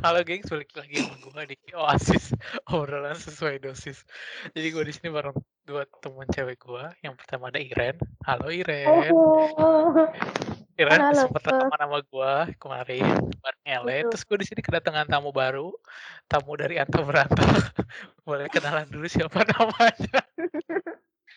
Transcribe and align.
Halo 0.00 0.24
gengs, 0.24 0.48
balik 0.48 0.72
lagi 0.72 0.96
sama 0.96 1.12
gua 1.20 1.44
di 1.44 1.60
Oasis, 1.76 2.32
obrolan 2.72 3.20
sesuai 3.20 3.60
dosis. 3.60 4.00
Jadi 4.56 4.72
gua 4.72 4.84
di 4.88 4.96
sini 4.96 5.12
bareng 5.12 5.36
dua 5.68 5.84
teman 6.00 6.24
cewek 6.32 6.56
gua. 6.64 6.88
Yang 7.04 7.20
pertama 7.20 7.52
ada 7.52 7.60
Iren. 7.60 8.00
Halo 8.24 8.48
Iren. 8.48 9.12
Oh. 9.12 9.92
Iren 10.80 11.00
Halo. 11.04 11.28
sempat 11.28 11.44
rekaman 11.44 11.80
sama 11.84 12.00
gua 12.08 12.32
kemarin 12.56 13.28
bareng 13.44 13.64
Ele. 13.68 13.98
Terus 14.08 14.24
gua 14.24 14.40
di 14.40 14.46
sini 14.48 14.64
kedatangan 14.64 15.04
tamu 15.04 15.36
baru, 15.36 15.68
tamu 16.32 16.56
dari 16.56 16.80
Anto 16.80 17.04
Beranto. 17.04 17.44
Boleh 18.26 18.48
kenalan 18.48 18.88
dulu 18.88 19.04
siapa 19.04 19.44
namanya? 19.44 20.24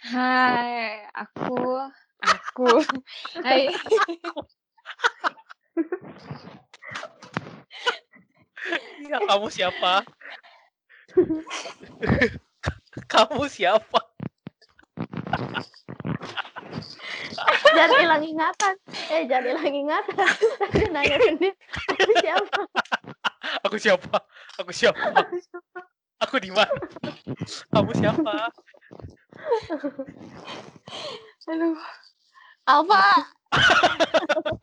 Hai, 0.08 1.04
aku 1.12 1.84
aku. 2.24 2.80
Hai. 3.46 3.76
Iya, 9.04 9.18
kamu 9.28 9.48
siapa? 9.52 9.94
kamu 13.12 13.44
siapa? 13.52 14.00
jangan 17.74 17.98
hilang 18.00 18.24
ingatan. 18.24 18.74
Eh, 19.12 19.22
jangan 19.28 19.46
hilang 19.52 19.74
ingatan. 19.74 20.28
Tadi 20.72 20.86
nanya 20.94 21.18
sendiri. 21.20 21.52
Tadi 21.92 22.14
siapa? 22.22 22.60
Aku 23.68 23.76
siapa? 23.82 24.18
Aku 24.62 24.72
siapa? 24.72 25.08
Aku 26.24 26.36
di 26.40 26.50
mana? 26.54 26.72
Kamu 27.74 27.92
siapa? 27.98 28.48
Aduh. 31.52 31.76
Alfa. 32.64 33.04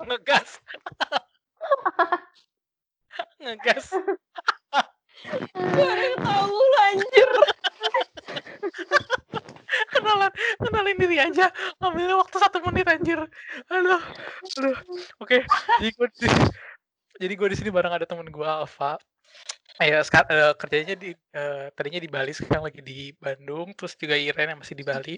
Ngegas. 0.09 0.48
Ngegas. 3.41 3.86
Gak 5.56 6.16
tahu 6.20 6.60
lanjut. 6.77 7.30
Kenalan, 9.91 10.33
kenalin 10.60 10.96
diri 11.00 11.16
aja. 11.19 11.48
Ambil 11.80 12.20
waktu 12.20 12.36
satu 12.36 12.61
menit 12.68 12.86
anjir. 12.88 13.20
Aduh, 13.72 14.02
aduh. 14.61 14.77
Oke, 15.20 15.44
jadi 15.80 15.91
gue 15.94 16.08
di, 16.20 16.28
jadi 17.20 17.33
gue 17.36 17.48
di 17.52 17.56
sini 17.56 17.70
bareng 17.72 17.96
ada 17.96 18.06
temen 18.06 18.28
gue 18.28 18.44
Alfa. 18.44 19.00
Ya, 19.80 20.05
sekarang 20.05 20.52
kerjanya 20.61 20.92
di 20.92 21.16
eh, 21.33 21.72
tadinya 21.72 21.96
di 21.96 22.11
Bali, 22.11 22.36
sekarang 22.36 22.68
lagi 22.68 22.84
di 22.84 23.16
Bandung, 23.16 23.72
terus 23.72 23.96
juga 23.96 24.12
Iren 24.12 24.52
yang 24.52 24.61
masih 24.61 24.77
di 24.77 24.84
Bali. 24.84 25.16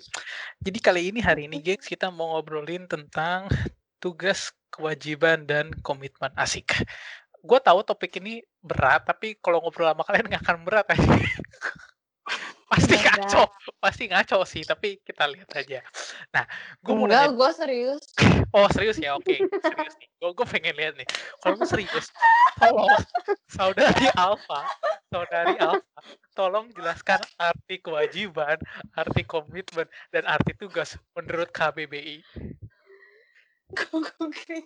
Jadi 0.62 0.78
kali 0.78 1.10
ini 1.10 1.18
hari 1.18 1.50
ini, 1.50 1.58
gengs, 1.58 1.90
kita 1.90 2.14
mau 2.14 2.38
ngobrolin 2.38 2.86
tentang 2.86 3.50
tugas, 3.98 4.54
kewajiban, 4.70 5.50
dan 5.50 5.74
komitmen 5.82 6.30
asik. 6.38 6.78
Gue 7.42 7.58
tahu 7.58 7.82
topik 7.82 8.22
ini 8.22 8.38
berat, 8.62 9.02
tapi 9.02 9.34
kalau 9.42 9.58
ngobrol 9.58 9.90
sama 9.90 10.06
kalian 10.06 10.30
nggak 10.30 10.42
akan 10.46 10.58
berat 10.62 10.86
aja. 10.94 11.02
pasti 12.72 12.96
Nggak 12.96 13.04
ngaco, 13.20 13.42
pasti 13.76 14.04
ngaco 14.08 14.38
sih, 14.48 14.62
tapi 14.64 14.96
kita 15.04 15.28
lihat 15.28 15.50
aja. 15.52 15.84
Nah, 16.32 16.48
gue 16.80 16.92
mau 16.96 17.04
nanya, 17.04 17.28
gue 17.28 17.50
serius. 17.52 18.00
oh 18.56 18.64
serius 18.72 18.96
ya, 18.96 19.12
oke, 19.12 19.36
serius 19.36 19.94
nih. 20.00 20.08
Gue 20.16 20.30
gue 20.32 20.46
pengen 20.48 20.74
lihat 20.80 20.94
nih. 20.96 21.04
Kalau 21.44 21.60
lu 21.60 21.66
serius, 21.68 22.08
tolong 22.56 22.88
saudari 23.58 24.08
Alfa, 24.16 24.60
saudari 25.12 25.56
Alfa, 25.60 26.00
tolong 26.32 26.72
jelaskan 26.72 27.20
arti 27.36 27.76
kewajiban, 27.84 28.56
arti 28.96 29.22
komitmen, 29.28 29.84
dan 30.08 30.24
arti 30.24 30.56
tugas 30.56 30.96
menurut 31.12 31.52
KBBI. 31.52 32.24
Oke. 33.92 34.56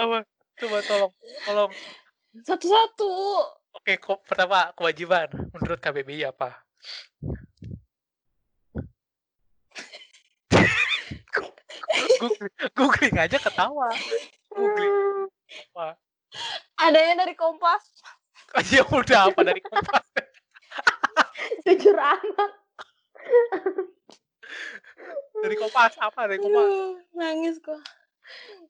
Apa? 0.00 0.18
Coba 0.60 0.78
tolong, 0.84 1.12
tolong. 1.48 1.70
Satu-satu. 2.44 3.10
Oke, 3.70 3.96
ko- 4.02 4.20
pertama 4.26 4.74
kewajiban 4.76 5.30
menurut 5.56 5.80
KBBI 5.80 6.28
apa? 6.28 6.60
Googling, 12.20 12.52
googling 12.76 13.16
aja 13.16 13.40
ketawa. 13.40 13.88
Googling 14.52 14.94
apa? 15.72 15.96
Ada 16.76 16.98
yang 17.00 17.18
dari 17.24 17.32
Kompas. 17.32 17.82
Ya 18.74 18.82
udah 18.82 19.30
apa 19.30 19.46
dari 19.46 19.62
kompas? 19.62 20.02
Jujur 21.62 21.94
amat. 21.94 22.50
Dari 25.40 25.56
kompas 25.56 25.96
apa? 25.96 26.28
Dari 26.28 26.38
kompas? 26.40 26.64
Aduh, 26.68 27.00
nangis 27.16 27.56
kok. 27.60 27.80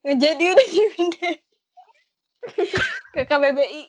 Nggak 0.06 0.16
jadi 0.16 0.44
udah 0.54 0.68
gini. 0.70 1.06
Ke 3.12 3.22
KBBI. 3.26 3.82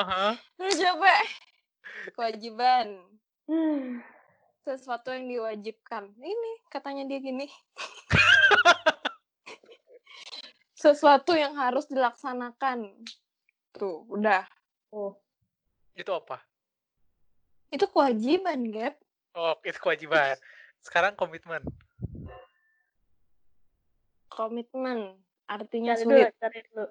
Aha. 0.00 0.34
Aduh, 0.58 0.74
capek. 0.74 1.22
Kewajiban. 2.16 2.86
Sesuatu 4.64 5.12
yang 5.12 5.28
diwajibkan. 5.28 6.08
Ini 6.16 6.52
katanya 6.72 7.04
dia 7.04 7.20
gini. 7.20 7.46
Sesuatu 10.74 11.36
yang 11.36 11.56
harus 11.56 11.88
dilaksanakan. 11.88 12.92
Tuh, 13.76 14.04
udah. 14.08 14.44
Oh. 14.92 15.16
Itu 15.96 16.12
apa? 16.16 16.40
Itu 17.72 17.88
kewajiban, 17.88 18.68
Gap. 18.72 18.94
Oh, 19.34 19.56
itu 19.66 19.78
kewajiban. 19.80 20.38
Sekarang 20.84 21.16
komitmen. 21.16 21.64
Komitmen. 24.28 25.16
Artinya 25.48 25.96
Cari 25.96 26.04
dulu, 26.04 26.12
sulit. 26.20 26.32
cari 26.36 26.60
dulu. 26.68 26.86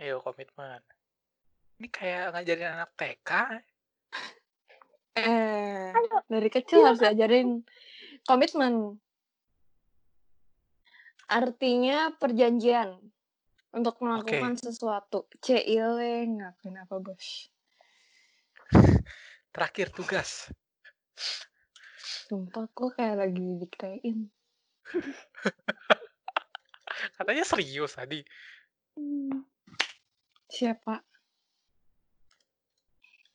Ayo 0.00 0.16
komitmen. 0.24 0.80
Ini 1.76 1.88
kayak 1.92 2.32
ngajarin 2.32 2.72
anak 2.72 2.90
TK. 2.96 3.30
Eh, 5.16 5.92
dari 6.28 6.48
kecil 6.52 6.84
harus 6.84 7.00
diajarin 7.00 7.64
komitmen. 8.28 9.00
Artinya 11.26 12.12
perjanjian 12.16 13.00
untuk 13.72 14.00
melakukan 14.04 14.56
sesuatu. 14.60 15.24
Cile 15.40 16.28
ngapain 16.28 16.76
apa 16.80 16.96
bos? 17.00 17.48
Terakhir 19.56 19.88
tugas. 19.88 20.52
Sumpah 22.28 22.68
kok 22.76 22.92
kayak 22.92 23.24
lagi 23.24 23.56
dikirain. 23.56 24.28
Katanya 27.16 27.40
serius 27.40 27.96
tadi. 27.96 28.20
Siapa? 30.52 31.00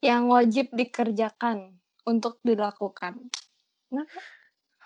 Yang 0.05 0.23
wajib 0.29 0.65
dikerjakan 0.77 1.73
untuk 2.05 2.37
dilakukan. 2.45 3.17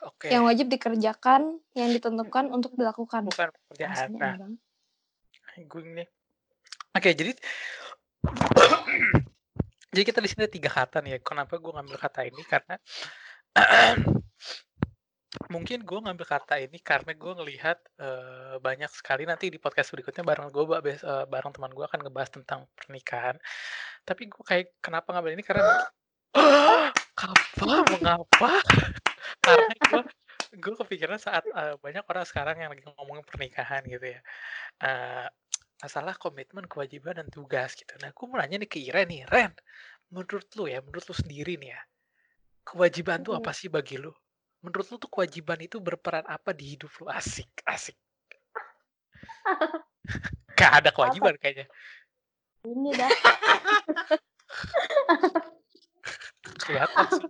Oke. 0.08 0.32
Yang 0.32 0.44
wajib 0.48 0.72
dikerjakan, 0.72 1.60
yang 1.76 1.92
ditentukan 1.92 2.48
untuk 2.48 2.80
dilakukan. 2.80 3.28
Bukan 3.28 3.52
pekerjaan. 3.52 4.16
Nah, 4.16 4.40
gue 5.60 5.82
ini. 5.84 6.08
Oke, 6.96 7.12
jadi 7.12 7.36
jadi 9.96 10.04
kita 10.12 10.20
di 10.20 10.28
sini 10.28 10.44
ada 10.44 10.52
tiga 10.52 10.68
kata 10.76 11.00
nih 11.00 11.12
ya. 11.16 11.20
Kenapa 11.24 11.56
gue 11.56 11.72
ngambil 11.72 11.96
kata 11.96 12.28
ini? 12.28 12.44
Karena 12.44 12.76
mungkin 15.56 15.80
gue 15.88 16.00
ngambil 16.04 16.28
kata 16.28 16.60
ini 16.60 16.84
karena 16.84 17.16
gue 17.16 17.32
ngelihat 17.40 17.80
eh, 18.04 18.56
banyak 18.60 18.92
sekali 18.92 19.24
nanti 19.24 19.48
di 19.48 19.56
podcast 19.56 19.96
berikutnya 19.96 20.28
bareng 20.28 20.52
gue 20.52 20.66
bareng 21.32 21.52
teman 21.56 21.72
gue 21.72 21.86
akan 21.88 22.00
ngebahas 22.04 22.32
tentang 22.36 22.68
pernikahan. 22.76 23.40
Tapi 24.04 24.28
gue 24.28 24.44
kayak 24.44 24.76
kenapa 24.84 25.16
ngambil 25.16 25.40
ini 25.40 25.44
karena 25.48 25.64
apa 27.16 27.76
mengapa? 27.96 28.52
karena 29.48 29.74
gue 29.80 30.02
gue 30.60 30.74
kepikiran 30.76 31.20
saat 31.24 31.48
eh, 31.48 31.80
banyak 31.80 32.04
orang 32.04 32.26
sekarang 32.28 32.60
yang 32.60 32.72
lagi 32.76 32.84
ngomongin 32.84 33.24
pernikahan 33.24 33.80
gitu 33.88 34.12
ya. 34.12 34.20
Eh, 34.84 35.28
masalah 35.86 36.18
komitmen, 36.18 36.66
kewajiban 36.66 37.22
dan 37.22 37.30
tugas 37.30 37.78
gitu. 37.78 37.94
Nah, 38.02 38.10
gue 38.10 38.26
mau 38.26 38.42
nanya 38.42 38.58
nih 38.58 38.70
ke 38.70 38.82
Iren 38.82 39.06
nih, 39.06 39.22
Ren, 39.30 39.54
menurut 40.10 40.50
lu 40.58 40.66
ya, 40.66 40.82
menurut 40.82 41.06
lu 41.06 41.14
sendiri 41.14 41.62
nih 41.62 41.78
ya, 41.78 41.82
kewajiban 42.66 43.22
tuh 43.22 43.38
apa 43.38 43.54
sih 43.54 43.70
bagi 43.70 44.02
lu? 44.02 44.10
Menurut 44.66 44.90
lu 44.90 44.98
tuh 44.98 45.14
kewajiban 45.14 45.62
itu 45.62 45.78
berperan 45.78 46.26
apa 46.26 46.58
di 46.58 46.74
hidup 46.74 46.90
lu? 46.98 47.06
Asik, 47.06 47.62
asik. 47.70 47.94
Gak 50.58 50.72
ada 50.82 50.90
kewajiban 50.90 51.38
kayaknya. 51.38 51.70
Ini 52.66 52.90
dah. 52.98 53.12
Kelihatan 56.66 57.06
sih. 57.14 57.30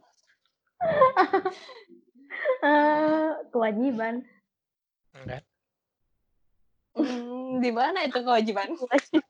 Eh, 2.63 3.31
kewajiban. 3.51 4.23
Enggak. 5.11 5.43
Hmm, 6.95 7.34
di 7.59 7.71
mana 7.71 8.05
itu 8.05 8.19
kewajiban? 8.21 8.73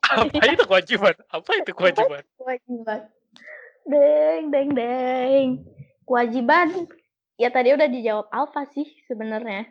Apa 0.06 0.46
itu 0.52 0.64
kewajiban? 0.66 1.16
Apa 1.30 1.52
itu 1.60 1.72
kewajiban? 1.74 2.24
Kewajiban. 2.38 3.02
Deng, 3.86 4.44
deng, 4.50 4.70
deng. 4.74 5.48
kewajiban 6.06 6.90
ya 7.38 7.50
tadi 7.50 7.74
udah 7.74 7.90
dijawab 7.90 8.28
Alfa 8.30 8.66
sih 8.74 8.86
sebenarnya. 9.10 9.70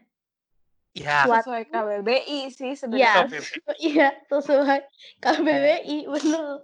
Ya, 0.95 1.27
Kuat. 1.27 1.43
Sesuai 1.43 1.65
KBBI 1.75 2.39
sih 2.55 2.71
Iya, 2.71 2.79
sebenarnya. 3.27 3.41
Iya 3.83 4.09
sesuai 4.31 4.81
KBBI 5.19 5.99
bener. 6.07 6.63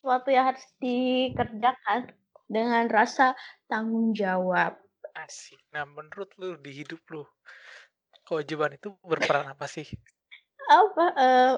Suatu 0.00 0.28
yang 0.32 0.52
harus 0.52 0.64
dikerjakan 0.80 2.12
dengan 2.48 2.88
rasa 2.88 3.36
tanggung 3.68 4.16
jawab. 4.16 4.76
asik. 5.14 5.60
Nah, 5.70 5.86
menurut 5.86 6.26
lu 6.42 6.58
di 6.58 6.74
hidup 6.82 6.98
lu 7.14 7.22
kewajiban 8.26 8.74
itu 8.74 8.90
berperan 9.04 9.46
apa 9.46 9.68
sih? 9.70 9.86
Apa 10.64 11.04
eh, 11.14 11.52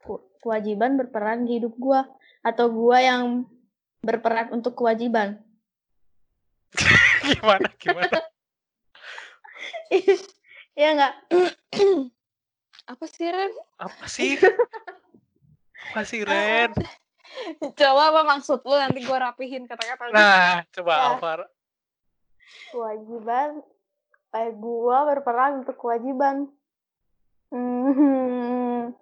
ku- 0.00 0.24
kewajiban 0.38 0.96
berperan 0.96 1.44
di 1.44 1.58
hidup 1.58 1.74
gua 1.76 2.06
atau 2.40 2.66
gua 2.68 2.98
yang 2.98 3.46
berperan 4.00 4.50
untuk 4.52 4.74
kewajiban? 4.74 5.38
gimana? 7.28 7.68
Gimana? 7.76 8.18
Iya 10.78 10.94
nggak? 10.94 11.14
Apa 12.94 13.04
sih 13.10 13.26
Ren? 13.26 13.50
Apa 13.82 14.06
sih? 14.06 14.38
Apa 15.90 16.06
sih, 16.06 16.22
Ren? 16.22 16.70
Coba 17.74 18.02
apa 18.08 18.20
maksud 18.24 18.62
lu 18.62 18.72
nanti 18.72 19.02
gue 19.02 19.18
rapihin 19.18 19.66
kata-katanya. 19.66 20.14
Nah, 20.14 20.54
coba 20.70 20.92
Ya. 20.94 21.02
Alvar. 21.12 21.40
kewajiban 22.70 23.60
eh 24.32 24.50
gua 24.54 25.04
berperan 25.04 25.60
untuk 25.60 25.76
kewajiban 25.76 26.48
hmm, 27.54 28.92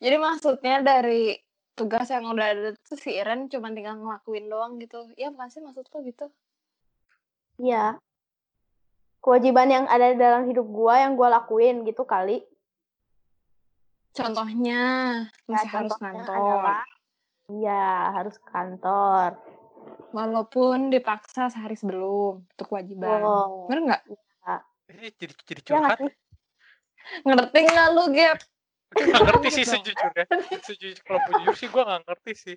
Jadi 0.00 0.16
maksudnya 0.16 0.80
dari 0.80 1.36
tugas 1.76 2.08
yang 2.12 2.28
udah 2.28 2.46
ada 2.52 2.70
tuh 2.84 2.96
si 3.00 3.16
Iren 3.16 3.48
cuma 3.48 3.72
tinggal 3.72 3.96
ngelakuin 4.00 4.46
doang 4.48 4.72
gitu. 4.80 5.08
Iya 5.16 5.32
bukan 5.32 5.48
sih 5.48 5.60
maksud 5.64 5.88
lu 5.92 6.00
gitu? 6.08 6.26
ya 7.60 8.00
kewajiban 9.22 9.68
yang 9.68 9.86
ada 9.86 10.16
dalam 10.16 10.48
hidup 10.48 10.66
gua 10.66 11.04
yang 11.04 11.14
gua 11.14 11.40
lakuin 11.40 11.84
gitu 11.84 12.02
kali 12.02 12.42
Contohnya 14.12 14.82
Ya, 15.48 15.56
masih 15.56 15.72
harus 15.72 15.92
contohnya 15.96 16.20
ngantor. 16.20 16.36
adalah, 16.36 16.84
iya 17.48 18.12
harus 18.12 18.36
ke 18.36 18.48
kantor 18.52 19.40
Walaupun 20.12 20.92
dipaksa 20.92 21.48
sehari 21.48 21.72
sebelum 21.74 22.44
itu 22.44 22.64
kewajiban. 22.68 23.24
Oh. 23.24 23.64
Bener 23.66 23.80
nggak? 23.88 24.02
Ini 24.92 25.08
jadi 25.16 25.32
jadi 25.48 25.60
ya 25.64 25.78
nggak 25.80 25.96
curhat. 25.96 25.98
sih 26.04 26.12
Ngerti 27.26 27.58
nggak 27.66 27.88
lu 27.94 28.04
Gap? 28.14 28.38
Gak 28.92 29.20
ngerti 29.24 29.48
sih 29.50 29.64
Gitu. 29.66 29.72
sejujurnya. 29.72 30.26
Sejujur 30.62 31.00
kalau 31.06 31.20
jujur 31.40 31.54
sih 31.56 31.68
gue 31.68 31.82
gak 31.82 32.02
ngerti 32.04 32.32
sih. 32.36 32.56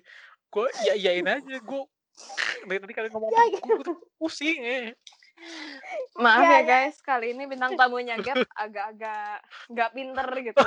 Gue 0.52 0.66
iya 0.84 0.94
iyain 0.96 1.26
aja. 1.26 1.56
Gue 1.60 1.82
dari 2.64 2.80
tadi 2.80 2.92
kalian 2.96 3.12
ngomong 3.12 3.30
Ya, 3.32 3.44
gue 3.60 3.84
tuh 3.84 3.96
pusing 4.20 4.60
eh. 4.60 4.92
Maaf 6.16 6.40
Ya, 6.40 6.48
ya, 6.48 6.60
ya. 6.60 6.60
guys, 6.64 6.96
kali 7.04 7.36
ini 7.36 7.44
bintang 7.44 7.76
tamunya 7.76 8.16
Gap 8.20 8.40
agak-agak 8.64 9.44
nggak 9.68 9.90
pinter 9.92 10.28
gitu. 10.44 10.60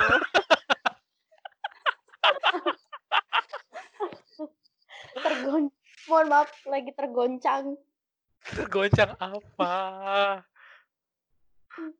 tergon 5.20 5.68
mohon 6.08 6.26
maaf 6.30 6.50
lagi 6.70 6.94
tergoncang 6.94 7.74
Tergoncang 8.40 9.12
apa? 9.20 9.74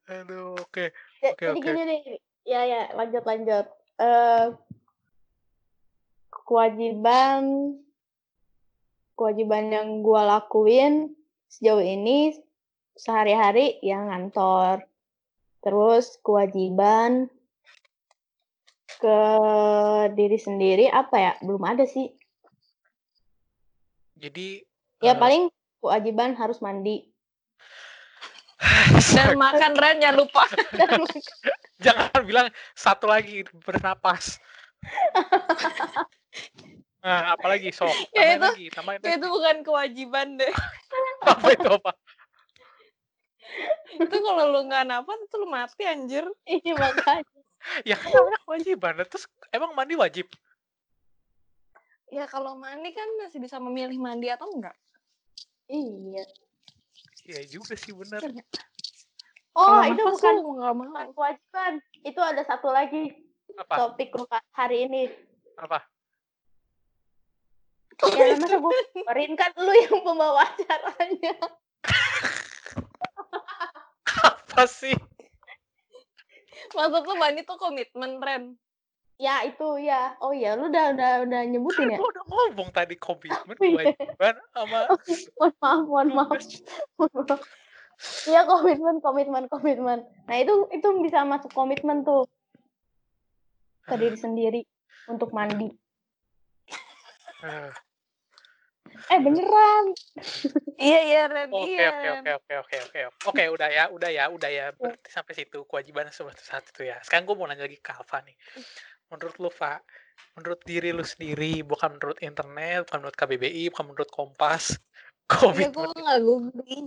Aduh, 0.09 0.57
oke. 0.57 0.89
Ya, 0.89 0.91
Oke, 1.21 1.37
jadi 1.37 1.53
oke. 1.53 1.69
gini 1.69 1.83
nih 1.85 2.01
ya 2.49 2.61
ya 2.65 2.83
lanjut 2.97 3.25
lanjut. 3.29 3.67
Eh 4.01 4.47
kewajiban 6.33 7.77
kewajiban 9.13 9.69
yang 9.69 9.89
gua 10.01 10.25
lakuin 10.25 11.13
sejauh 11.53 11.85
ini 11.85 12.41
sehari-hari 12.97 13.77
ya 13.85 14.01
ngantor. 14.01 14.89
Terus 15.61 16.17
kewajiban 16.25 17.29
ke 18.97 19.21
diri 20.17 20.41
sendiri 20.41 20.89
apa 20.89 21.17
ya? 21.21 21.33
Belum 21.45 21.61
ada 21.69 21.85
sih. 21.85 22.09
Jadi 24.17 24.65
ya 25.05 25.13
eh, 25.13 25.19
paling 25.21 25.53
kewajiban 25.85 26.33
harus 26.41 26.65
mandi 26.65 27.10
Dan 29.11 29.35
makan 29.35 29.73
Ren 29.73 29.97
jangan 29.99 30.17
lupa. 30.21 30.45
jangan 31.85 32.21
bilang 32.23 32.47
satu 32.73 33.07
lagi 33.07 33.43
bernapas. 33.61 34.37
Nah, 37.01 37.33
apalagi 37.33 37.73
sok. 37.73 37.89
Ya, 38.13 38.37
Tambahin 38.37 38.37
itu- 38.37 38.45
lagi, 38.45 38.67
tambahin 38.71 38.99
lagi. 39.01 39.17
itu 39.17 39.27
bukan 39.27 39.57
kewajiban 39.65 40.29
deh. 40.37 40.53
Apa 41.33 41.47
itu 41.51 41.65
apa? 41.65 41.93
Itu 43.97 44.17
kalau 44.21 44.45
lu 44.53 44.69
nggak 44.69 44.85
nafas 44.85 45.17
itu 45.17 45.37
lu 45.37 45.49
mati 45.49 45.89
anjir. 45.89 46.29
ini 46.45 46.77
makanya 46.77 47.25
Ya 47.83 47.97
kan 47.97 48.13
namanya 48.13 48.41
kewajiban. 48.45 48.93
Terus 49.09 49.25
emang 49.49 49.73
mandi 49.73 49.97
wajib? 49.97 50.29
Ya 52.13 52.29
kalau 52.29 52.61
mandi 52.61 52.93
kan 52.93 53.09
masih 53.17 53.41
bisa 53.41 53.57
memilih 53.57 53.97
mandi 53.97 54.29
atau 54.29 54.53
enggak. 54.53 54.77
iya 55.67 56.29
Iya 57.31 57.47
juga 57.47 57.79
sih 57.79 57.95
bener. 57.95 58.19
oh 59.55 59.79
Kalau 59.79 59.87
itu 59.87 60.03
bukan 60.03 60.35
nggak 60.59 60.75
mau. 60.75 61.11
kewajiban 61.15 61.79
itu 62.03 62.19
ada 62.19 62.43
satu 62.43 62.75
lagi 62.75 63.15
Apa? 63.55 63.75
topik 63.79 64.11
hari 64.51 64.91
ini 64.91 65.07
Apa? 65.55 65.87
ya 68.01 68.35
masa 68.35 68.57
gue 68.57 68.73
keluarin 68.97 69.37
kan 69.37 69.53
lu 69.61 69.71
yang 69.77 70.01
pembawa 70.03 70.43
acaranya 70.43 71.35
Apa 74.51 74.67
sih? 74.67 74.97
Maksud 76.75 77.03
lu 77.07 77.15
mandi 77.17 77.47
tuh 77.47 77.57
komitmen 77.57 78.19
Ren. 78.19 78.57
Ya 79.21 79.45
itu 79.45 79.69
ya. 79.85 80.17
Oh 80.25 80.33
ya 80.33 80.57
lu 80.57 80.73
udah 80.73 80.97
udah 80.97 81.13
udah 81.29 81.41
nyebutin 81.45 81.87
ya? 81.95 81.99
Gue 82.01 82.09
udah 82.09 82.25
ngomong 82.25 82.69
tadi 82.73 82.97
komitmen, 82.97 83.57
kewajiban, 83.61 84.35
sama 84.57 84.79
mohon 85.85 86.09
maaf 86.17 86.41
mohon 86.97 87.13
maaf. 87.29 87.41
Iya 88.25 88.49
komitmen 88.49 88.97
komitmen 89.05 89.45
komitmen. 89.53 89.99
Nah 90.25 90.37
itu 90.41 90.73
itu 90.73 90.89
bisa 91.05 91.21
masuk 91.29 91.53
komitmen 91.53 92.01
tuh. 92.01 92.25
Ke 93.85 94.01
diri 94.01 94.17
sendiri 94.17 94.65
untuk 95.05 95.37
mandi. 95.37 95.69
Eh, 97.45 97.73
eh 99.09 99.21
beneran. 99.21 99.85
Iya 100.81 101.01
iya 101.05 101.23
Ren. 101.29 101.53
Oke 101.53 101.77
iya. 101.77 101.93
oke 101.93 102.09
oke 102.09 102.31
oke 102.41 102.55
oke 102.57 102.77
oke. 102.89 103.01
Oke 103.29 103.45
udah 103.53 103.69
ya 103.69 103.85
udah 103.93 104.09
ya 104.09 104.25
udah 104.33 104.49
ya. 104.49 104.73
Berarti 104.73 105.09
sampai 105.13 105.37
situ 105.37 105.61
kewajiban 105.69 106.09
suatu 106.09 106.41
saat 106.41 106.65
itu 106.73 106.89
ya. 106.89 106.97
Sekarang 107.05 107.29
gue 107.29 107.37
mau 107.37 107.45
nanya 107.45 107.69
lagi 107.69 107.77
ke 107.81 107.93
Alfa 107.93 108.25
nih 108.25 108.37
menurut 109.11 109.37
lu 109.43 109.51
Fa 109.51 109.83
menurut 110.39 110.61
diri 110.63 110.95
lu 110.95 111.03
sendiri 111.03 111.67
bukan 111.67 111.99
menurut 111.99 112.19
internet 112.23 112.87
bukan 112.89 112.99
menurut 113.03 113.19
KBBI 113.19 113.65
bukan 113.75 113.87
menurut 113.93 114.11
Kompas 114.11 114.75
Ya 115.31 115.39
komitmen 115.39 115.71
gue 115.95 116.03
nggak 116.03 116.21
googling. 116.27 116.87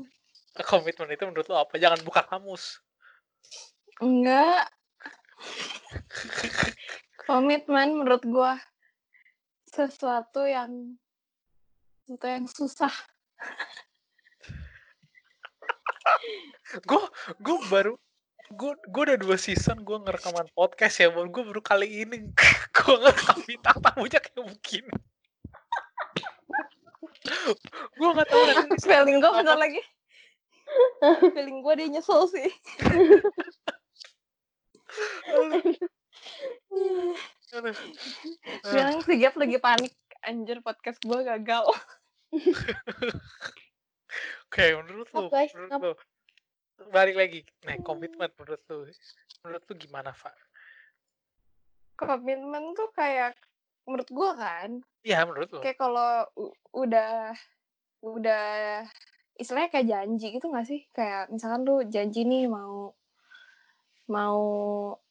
komitmen 0.71 1.09
itu 1.15 1.23
menurut 1.27 1.47
lu 1.47 1.55
apa 1.55 1.79
jangan 1.79 1.99
buka 2.03 2.27
kamus 2.27 2.83
Enggak. 4.01 4.67
Komitmen 7.23 8.01
menurut 8.01 8.23
gua 8.25 8.57
sesuatu 9.69 10.43
yang 10.43 10.97
sesuatu 12.03 12.27
yang 12.27 12.45
susah. 12.49 12.93
gue 16.73 17.03
gue 17.39 17.57
baru 17.71 17.93
gue 18.51 18.73
gue 18.75 19.01
udah 19.07 19.17
dua 19.19 19.37
season 19.39 19.81
gue 19.87 19.97
ngerekaman 20.03 20.51
podcast 20.51 20.99
ya 20.99 21.07
bang 21.13 21.31
gue 21.31 21.43
baru 21.47 21.61
kali 21.63 22.03
ini 22.03 22.27
gue 22.75 22.95
ngerekam 22.99 23.39
bintang 23.47 23.77
tamunya 23.79 24.19
kayak 24.19 24.43
begini 24.43 24.93
gue 27.99 28.09
nggak 28.11 28.27
tahu 28.27 28.41
nanti 28.51 28.63
Spelling 28.83 29.23
gua 29.23 29.31
Apa? 29.31 29.39
bentar 29.43 29.57
lagi. 29.59 29.81
Spelling 31.31 31.59
gua 31.63 31.73
dia 31.79 31.87
nyesel 31.87 32.27
sih. 32.27 32.49
Bilang 38.67 38.99
si 39.05 39.13
Gap 39.21 39.35
lagi 39.39 39.57
panik. 39.59 39.93
Anjir 40.23 40.59
podcast 40.63 40.99
gua 41.03 41.23
gagal. 41.23 41.67
Oke, 44.45 44.77
menurut 44.77 45.09
lu, 45.09 45.25
menurut 45.33 45.71
lu, 45.81 45.93
balik 46.89 47.15
lagi, 47.15 47.41
nah 47.63 47.77
komitmen 47.85 48.29
menurut 48.35 48.61
lu, 48.67 48.79
menurut 49.45 49.63
lu 49.69 49.73
gimana, 49.77 50.11
Pak? 50.11 50.35
Komitmen 51.95 52.73
tuh 52.73 52.89
kayak 52.97 53.37
menurut 53.85 54.09
gua 54.09 54.31
kan 54.35 54.79
Iya, 55.03 55.27
menurut 55.27 55.51
lu. 55.51 55.59
kayak 55.59 55.77
kalau 55.77 56.23
udah 56.71 57.35
udah 58.03 58.43
istilahnya 59.35 59.69
kayak 59.71 59.87
janji 59.91 60.27
gitu 60.39 60.47
gak 60.47 60.67
sih 60.67 60.87
kayak 60.95 61.27
misalkan 61.27 61.67
lu 61.67 61.83
janji 61.91 62.23
nih 62.23 62.47
mau 62.47 62.95
mau 64.07 64.41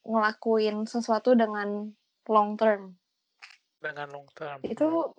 ngelakuin 0.09 0.89
sesuatu 0.89 1.37
dengan 1.37 1.93
long 2.29 2.57
term 2.57 2.97
dengan 3.83 4.09
long 4.09 4.29
term. 4.33 4.65
itu 4.65 5.13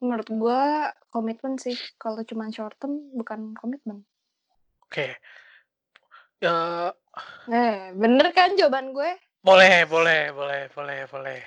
Menurut 0.00 0.28
gue 0.32 0.62
komitmen 1.12 1.60
sih. 1.60 1.76
Kalau 2.00 2.24
cuma 2.24 2.48
short 2.48 2.72
term 2.80 3.12
bukan 3.12 3.52
komitmen. 3.52 4.08
Oke. 4.88 5.20
Ya, 6.40 6.88
Eh, 7.52 7.92
bener 7.92 8.32
kan 8.32 8.56
jawaban 8.56 8.96
gue? 8.96 9.12
boleh, 9.44 9.84
boleh, 9.84 10.32
boleh, 10.32 10.62
boleh, 10.72 11.00
boleh. 11.12 11.40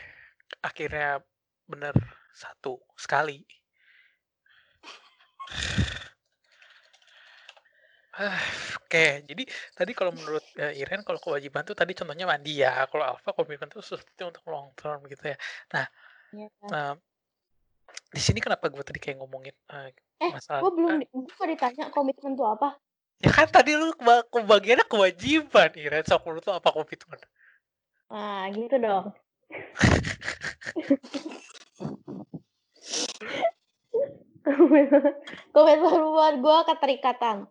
Akhirnya 0.62 1.18
bener 1.66 1.98
satu 2.30 2.78
sekali. 2.94 3.42
Oke, 8.86 9.26
jadi 9.26 9.44
tadi 9.74 9.92
kalau 9.98 10.14
menurut 10.14 10.46
eh, 10.62 10.78
Iren, 10.78 11.02
kalau 11.02 11.18
kewajiban 11.18 11.66
tuh 11.66 11.74
tadi 11.74 11.98
contohnya 11.98 12.30
mandi 12.30 12.62
ya. 12.62 12.86
Kalau 12.86 13.18
Alfa 13.18 13.34
komitmen 13.34 13.74
tuh 13.74 13.82
sesuatu 13.82 14.30
untuk 14.30 14.46
long 14.46 14.70
term 14.78 15.02
gitu 15.10 15.34
ya. 15.34 15.38
Nah, 15.74 15.86
Iya. 16.38 16.48
em, 16.70 16.96
di 18.14 18.22
sini 18.22 18.38
kenapa 18.38 18.70
gue 18.70 18.86
tadi 18.86 19.02
kayak 19.02 19.18
ngomongin 19.18 19.58
eh, 19.74 19.90
Eh, 20.22 20.30
masalah 20.30 20.62
gue 20.62 20.72
belum 20.78 20.92
nggak 21.02 21.48
ditanya 21.58 21.90
komitmen 21.90 22.38
tuh 22.38 22.46
apa. 22.46 22.78
Ya 23.24 23.32
kan 23.32 23.48
tadi 23.48 23.80
lu 23.80 23.96
keba- 23.96 24.28
kebagiannya 24.28 24.84
kewajiban 24.84 25.72
Iren, 25.80 26.04
sok 26.04 26.28
menurut 26.28 26.44
lu 26.44 26.52
apa 26.60 26.70
komitmen? 26.76 27.20
Nah, 28.12 28.52
gitu 28.52 28.76
dong. 28.78 29.16
komitmen 35.56 36.02
buat 36.12 36.36
gue 36.44 36.58
keterikatan. 36.76 37.48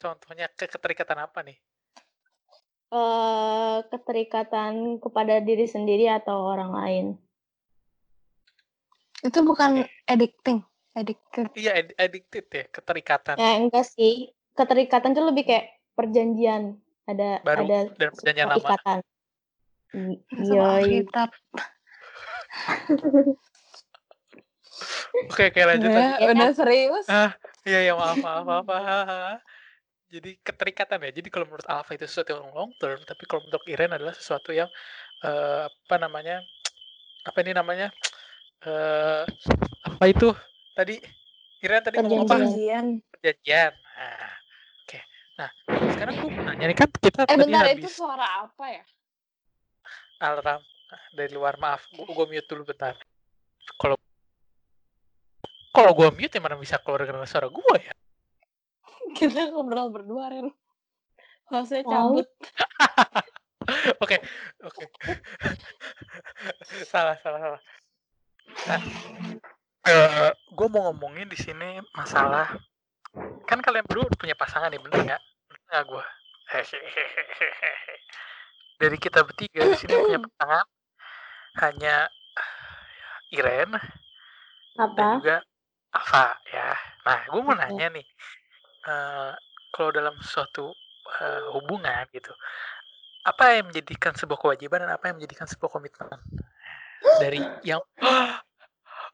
Contohnya 0.00 0.48
ke 0.56 0.64
keterikatan 0.68 1.20
apa 1.20 1.44
nih? 1.44 1.58
eh 2.86 3.76
keterikatan 3.90 5.02
kepada 5.02 5.42
diri 5.42 5.66
sendiri 5.66 6.06
atau 6.06 6.54
orang 6.54 6.70
lain. 6.70 7.06
Itu 9.26 9.42
bukan 9.42 9.82
Oke. 9.82 9.90
addicting. 10.06 10.62
Addicted. 10.96 11.52
Iya, 11.52 11.76
ad- 11.76 11.96
addicted 12.00 12.46
ya, 12.48 12.64
keterikatan 12.72 13.36
Ya 13.36 13.60
enggak 13.60 13.84
sih. 13.84 14.32
Keterikatan 14.56 15.12
tuh 15.12 15.24
lebih 15.28 15.44
kayak 15.44 15.66
perjanjian. 15.92 16.80
Ada 17.06 17.44
baru 17.44 17.64
ada 17.70 17.78
dan 17.94 18.10
perjanjian 18.10 18.48
lama. 18.50 18.58
ikatan. 18.58 18.98
I- 19.94 20.20
Sama 20.42 20.50
Yoi. 20.50 20.82
Alkitab. 20.82 21.30
Oke, 25.26 25.48
oke 25.48 25.60
lanjut 25.64 25.88
Ya, 25.88 26.20
lanjut. 26.20 26.28
udah 26.36 26.50
serius. 26.52 27.06
Ah, 27.08 27.32
iya 27.64 27.80
ya 27.88 27.92
maaf 27.96 28.16
maaf 28.20 28.44
maaf. 28.44 28.64
maaf. 28.68 29.38
Jadi 30.06 30.38
keterikatan 30.38 31.02
ya. 31.02 31.10
Jadi 31.10 31.28
kalau 31.32 31.48
menurut 31.48 31.66
Alpha 31.66 31.96
itu 31.96 32.06
sesuatu 32.06 32.36
yang 32.36 32.52
long 32.54 32.70
term, 32.78 33.00
tapi 33.02 33.24
kalau 33.26 33.42
menurut 33.48 33.64
Iren 33.66 33.90
adalah 33.90 34.14
sesuatu 34.14 34.52
yang 34.52 34.68
eh, 35.24 35.64
apa 35.66 35.96
namanya? 35.98 36.44
Apa 37.26 37.42
ini 37.42 37.56
namanya? 37.56 37.88
Eh, 38.62 39.22
apa 39.82 40.04
itu 40.06 40.30
tadi? 40.76 41.00
Iren 41.64 41.82
tadi 41.82 41.96
ngomong 41.98 42.28
apa? 42.28 42.36
Perjanjian. 42.38 42.86
Perjanjian. 43.10 43.72
Nah. 43.72 44.35
Nah, 45.36 45.50
sekarang 45.92 46.14
gue 46.16 46.30
mau 46.32 46.42
nanya 46.48 46.64
nih 46.72 46.76
kan 46.76 46.88
kita 46.88 47.28
Eh 47.28 47.36
tadi 47.36 47.44
bentar, 47.44 47.64
itu 47.68 47.84
habis 47.84 47.92
suara 47.92 48.26
apa 48.48 48.64
ya? 48.72 48.84
alarm 50.16 50.64
dari 51.12 51.30
luar. 51.36 51.60
Maaf, 51.60 51.84
gue 51.92 52.26
mute 52.28 52.48
dulu 52.48 52.64
bentar. 52.64 52.96
Kalau 53.76 53.96
kalau 55.76 55.92
gue 55.92 56.08
mute 56.16 56.32
ya 56.32 56.40
mana 56.40 56.56
bisa 56.56 56.80
keluar 56.80 57.04
dengan 57.04 57.28
suara 57.28 57.52
gue 57.52 57.76
ya? 57.76 57.94
Kita 59.16 59.52
ngobrol 59.52 59.92
berdua, 59.92 60.32
Ren. 60.32 60.48
Hostnya 61.52 61.84
Mau. 61.84 62.16
cabut. 62.16 62.28
Oke, 63.98 64.22
oke. 64.62 64.84
salah, 66.92 67.18
salah, 67.18 67.40
salah. 67.42 67.62
Nah, 68.70 68.80
eh 69.90 70.30
gue 70.54 70.66
mau 70.70 70.86
ngomongin 70.86 71.26
di 71.26 71.34
sini 71.34 71.82
masalah 71.90 72.46
kan 73.46 73.58
kalian 73.62 73.86
berdua 73.86 74.08
punya 74.16 74.36
pasangan 74.36 74.70
nih, 74.72 74.80
bener 74.80 75.00
nggak? 75.06 75.22
Nggak 75.70 75.82
gue? 75.88 76.04
Dari 78.80 78.96
kita 79.00 79.24
bertiga 79.24 79.62
di 79.66 79.76
sini 79.78 79.94
punya 79.96 80.20
pasangan 80.26 80.66
hanya 81.64 81.96
Iren 83.32 83.72
dan 84.76 84.88
Apa? 84.92 85.16
juga 85.18 85.36
Ava 85.96 86.26
ya. 86.52 86.76
Nah, 87.08 87.20
gue 87.32 87.40
mau 87.40 87.56
nanya 87.56 87.88
nih, 87.88 88.06
eh 88.84 89.32
kalau 89.72 89.90
dalam 89.92 90.14
suatu 90.20 90.72
eh, 91.20 91.44
hubungan 91.56 92.04
gitu, 92.12 92.32
apa 93.24 93.56
yang 93.56 93.72
menjadikan 93.72 94.12
sebuah 94.12 94.38
kewajiban 94.38 94.84
dan 94.84 94.92
apa 94.92 95.08
yang 95.08 95.16
menjadikan 95.16 95.48
sebuah 95.48 95.72
komitmen? 95.72 96.20
Dari 97.20 97.40
yang 97.64 97.80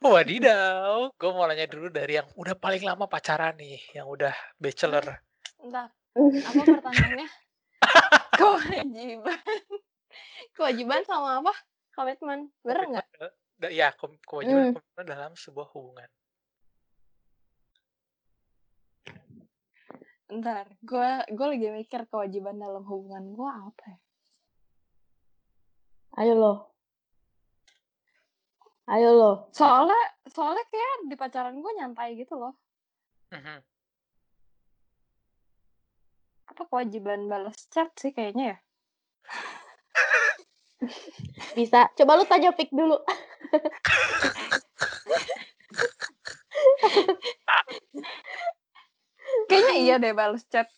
wadidaw, 0.04 1.12
gue 1.14 1.30
mau 1.30 1.47
nanya 1.47 1.66
dulu 1.66 1.87
dari 1.88 2.16
yang 2.16 2.26
udah 2.35 2.54
paling 2.54 2.82
lama 2.82 3.06
pacaran 3.06 3.54
nih, 3.54 3.78
yang 3.92 4.06
udah 4.06 4.32
bachelor. 4.56 5.04
Entar, 5.59 5.92
apa 6.16 6.62
pertanyaannya? 6.66 7.28
Kewajiban. 8.38 9.40
Kewajiban 10.52 11.02
sama 11.04 11.38
apa? 11.38 11.54
Komitmen. 11.92 12.49
Bener 12.64 12.82
nggak? 12.88 13.06
Ya, 13.68 13.92
kom- 13.94 14.18
kewajiban 14.25 14.73
Hmm. 14.73 14.75
komitmen 14.75 15.06
dalam 15.06 15.32
sebuah 15.37 15.68
hubungan. 15.71 16.09
Ntar, 20.32 20.64
gue 20.80 21.09
gue 21.28 21.47
lagi 21.47 21.68
mikir 21.71 22.09
kewajiban 22.09 22.56
dalam 22.56 22.82
hubungan 22.88 23.37
gue 23.37 23.50
apa 23.52 23.82
ya? 23.85 23.99
Ayo 26.16 26.35
lo. 26.35 26.71
Ayo 28.90 29.14
lo. 29.14 29.32
Soalnya, 29.54 29.94
soalnya 30.26 30.64
kayak 30.66 31.06
di 31.06 31.14
pacaran 31.14 31.54
gue 31.62 31.72
nyantai 31.78 32.18
gitu 32.18 32.34
loh. 32.34 32.58
Mhm. 33.30 33.62
Apa 36.50 36.62
kewajiban 36.66 37.30
balas 37.30 37.70
chat 37.70 37.94
sih 37.94 38.10
kayaknya 38.10 38.58
ya? 38.58 38.58
Bisa. 41.58 41.88
Coba 41.94 42.18
lu 42.18 42.26
tanya 42.26 42.50
Pik 42.50 42.74
dulu. 42.74 42.98
Kayaknya 49.48 49.74
iya 49.78 49.94
deh 50.02 50.12
balas 50.12 50.42
chat. 50.50 50.68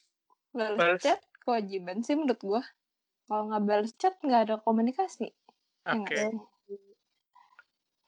Balas 0.52 1.00
chat 1.00 1.18
kewajiban 1.42 2.04
sih 2.04 2.14
menurut 2.14 2.40
gue. 2.40 2.62
Kalau 3.26 3.49
nggak 3.49 3.64
balas 3.64 3.92
chat 3.96 4.14
nggak 4.20 4.40
ada 4.50 4.56
komunikasi. 4.61 5.32
Ya 5.84 6.00
Oke, 6.00 6.16
sih? 6.16 6.37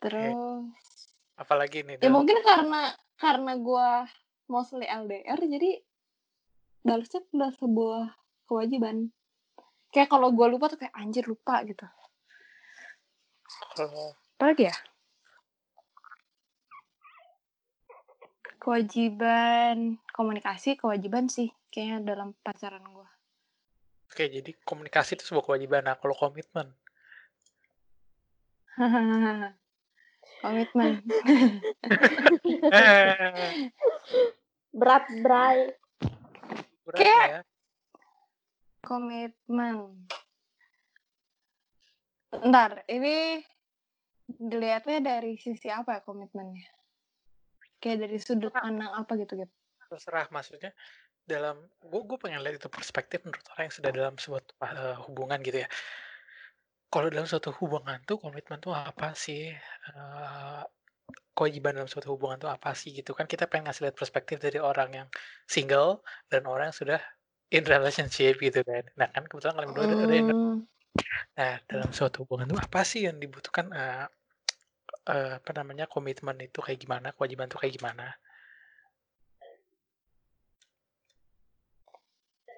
Terus 0.00 0.36
apalagi 1.36 1.84
nih? 1.84 1.96
ya 1.96 2.08
dalam- 2.08 2.14
mungkin 2.20 2.38
karena 2.44 2.92
karena 3.16 3.52
gue 3.56 3.88
mostly 4.46 4.86
LDR 4.86 5.40
jadi 5.40 5.80
balas 6.86 7.10
chat 7.10 7.24
udah 7.34 7.50
sebuah 7.56 8.14
kewajiban. 8.46 9.10
Kayak 9.90 10.12
kalau 10.12 10.30
gue 10.30 10.46
lupa 10.46 10.70
tuh 10.70 10.78
kayak 10.78 10.94
anjir 10.94 11.24
lupa 11.26 11.64
gitu. 11.64 11.86
Kalau 13.74 14.12
Apalagi 14.36 14.68
ya? 14.68 14.76
Kewajiban 18.60 19.96
komunikasi 20.10 20.74
kewajiban 20.76 21.30
sih 21.30 21.54
kayaknya 21.70 22.14
dalam 22.14 22.34
pacaran 22.42 22.82
gue. 22.82 23.08
Oke, 24.10 24.26
jadi 24.30 24.50
komunikasi 24.64 25.18
itu 25.18 25.28
sebuah 25.28 25.44
kewajiban. 25.44 25.82
Nah, 25.86 25.98
kalau 25.98 26.14
komitmen, 26.14 26.72
Komitmen. 30.44 31.00
Berat, 34.76 35.04
Bray. 35.24 35.72
berat 36.84 36.98
Kayak- 37.00 37.30
ya. 37.30 37.40
Komitmen. 38.84 39.76
Ntar, 42.36 42.84
ini 42.86 43.40
dilihatnya 44.28 45.00
dari 45.00 45.40
sisi 45.40 45.72
apa 45.72 45.98
ya 45.98 46.00
komitmennya? 46.04 46.68
Kayak 47.80 48.06
dari 48.06 48.18
sudut 48.20 48.52
pandang 48.52 48.92
apa 48.92 49.16
gitu 49.16 49.34
gitu. 49.40 49.52
Terserah, 49.88 50.28
maksudnya 50.30 50.70
dalam 51.26 51.58
gue 51.82 52.00
gue 52.06 52.18
pengen 52.22 52.38
lihat 52.44 52.62
itu 52.62 52.70
perspektif 52.70 53.24
menurut 53.26 53.42
orang 53.56 53.66
yang 53.66 53.74
sudah 53.74 53.90
dalam 53.90 54.14
sebuah 54.14 54.42
eh, 54.62 54.96
hubungan 55.08 55.40
gitu 55.42 55.64
ya. 55.64 55.68
Kalau 56.92 57.08
dalam 57.12 57.26
suatu 57.28 57.50
hubungan 57.60 57.98
tuh 58.08 58.16
komitmen 58.22 58.58
tuh 58.62 58.72
apa 58.74 59.12
sih? 59.24 59.52
Eh, 59.90 60.62
kewajiban 61.36 61.76
dalam 61.76 61.90
suatu 61.90 62.08
hubungan 62.14 62.38
tuh 62.42 62.50
apa 62.56 62.72
sih 62.80 62.90
gitu 62.96 63.12
kan? 63.18 63.26
Kita 63.28 63.44
pengen 63.50 63.68
ngasih 63.68 63.82
lihat 63.90 63.96
perspektif 64.00 64.36
dari 64.40 64.58
orang 64.70 64.90
yang 64.98 65.08
single 65.54 66.00
dan 66.30 66.42
orang 66.48 66.72
yang 66.72 66.78
sudah 66.80 67.00
in 67.52 67.64
relationship 67.66 68.38
gitu 68.40 68.60
kan. 68.64 68.84
Nah 68.98 69.08
kan 69.14 69.24
kebetulan 69.28 69.54
kalian 69.56 69.70
berdua 69.72 69.86
ada- 69.90 70.02
ada 70.06 70.14
yang 70.16 70.28
Nah, 71.36 71.60
dalam 71.68 71.90
suatu 71.92 72.24
hubungan 72.24 72.48
itu 72.48 72.56
apa 72.56 72.80
sih 72.82 73.04
yang 73.06 73.16
dibutuhkan 73.20 73.68
eh, 73.72 74.06
eh, 75.12 75.30
apa 75.38 75.50
namanya 75.58 75.84
komitmen 75.86 76.36
itu 76.40 76.58
kayak 76.64 76.80
gimana, 76.82 77.12
kewajiban 77.16 77.46
itu 77.48 77.58
kayak 77.60 77.74
gimana? 77.76 78.06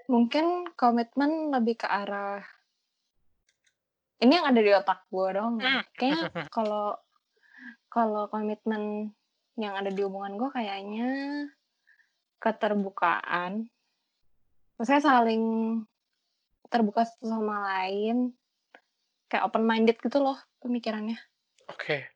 mungkin 0.09 0.65
komitmen 0.73 1.53
lebih 1.53 1.85
ke 1.85 1.89
arah 1.89 2.41
ini 4.19 4.33
yang 4.35 4.47
ada 4.51 4.61
di 4.61 4.73
otak 4.75 5.07
gue 5.11 5.29
dong. 5.35 5.63
Hmm. 5.63 5.83
Kayaknya 5.95 6.21
kalau 6.57 6.99
kalau 7.89 8.29
komitmen 8.29 9.15
yang 9.59 9.75
ada 9.75 9.91
di 9.91 10.01
hubungan 10.07 10.39
gue 10.39 10.51
kayaknya 10.55 11.11
keterbukaan. 12.39 13.67
Maksudnya 14.79 15.03
saling 15.03 15.45
terbuka 16.71 17.03
satu 17.07 17.27
sama 17.27 17.67
lain. 17.67 18.35
Kayak 19.27 19.51
open 19.51 19.65
minded 19.67 19.99
gitu 19.99 20.23
loh 20.23 20.39
pemikirannya. 20.63 21.19
Oke. 21.69 22.07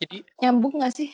Jadi 0.00 0.24
Nyambung 0.40 0.80
gak 0.80 0.94
sih? 0.96 1.10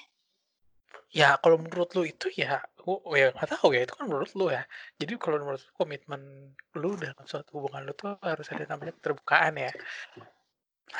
Ya 1.10 1.34
kalau 1.42 1.58
menurut 1.58 1.90
lu 1.98 2.06
itu 2.06 2.30
ya, 2.38 2.62
oh 2.86 3.02
ya 3.18 3.34
nggak 3.34 3.58
tahu 3.58 3.74
ya 3.74 3.82
itu 3.82 3.94
kan 3.98 4.06
menurut 4.06 4.30
lu 4.38 4.46
ya. 4.54 4.62
Jadi 4.96 5.18
kalau 5.18 5.42
menurut 5.42 5.62
lu 5.62 5.72
komitmen 5.74 6.54
lu 6.78 6.94
dalam 6.94 7.26
suatu 7.26 7.58
hubungan 7.58 7.82
lu 7.82 7.92
tuh 7.98 8.14
harus 8.22 8.46
ada 8.54 8.64
namanya 8.70 8.94
keterbukaan 8.94 9.58
ya. 9.58 9.72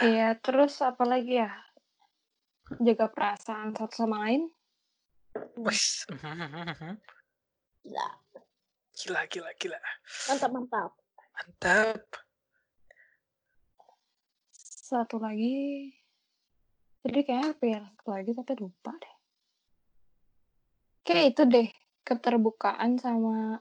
Iya, 0.03 0.39
terus 0.39 0.79
apa 0.83 1.03
lagi 1.07 1.43
ya? 1.43 1.51
Jaga 2.79 3.11
perasaan 3.11 3.75
satu 3.75 3.95
sama 4.07 4.27
lain. 4.27 4.51
Mhm. 5.31 6.95
Gila. 7.87 8.09
Gila 8.95 9.21
gila 9.31 9.51
gila. 9.59 9.81
Mantap, 10.29 10.51
mantap. 10.51 10.91
Mantap. 11.35 12.03
Satu 14.55 15.23
lagi. 15.23 15.91
Jadi 17.07 17.21
kayak 17.25 17.57
apa 17.57 17.65
ya? 17.65 17.81
Satu 17.95 18.11
lagi 18.11 18.31
tapi 18.35 18.53
lupa 18.59 18.93
deh. 18.99 19.10
Kayak 21.11 21.27
itu 21.35 21.43
deh. 21.51 21.69
Keterbukaan 22.07 23.03
sama 23.03 23.59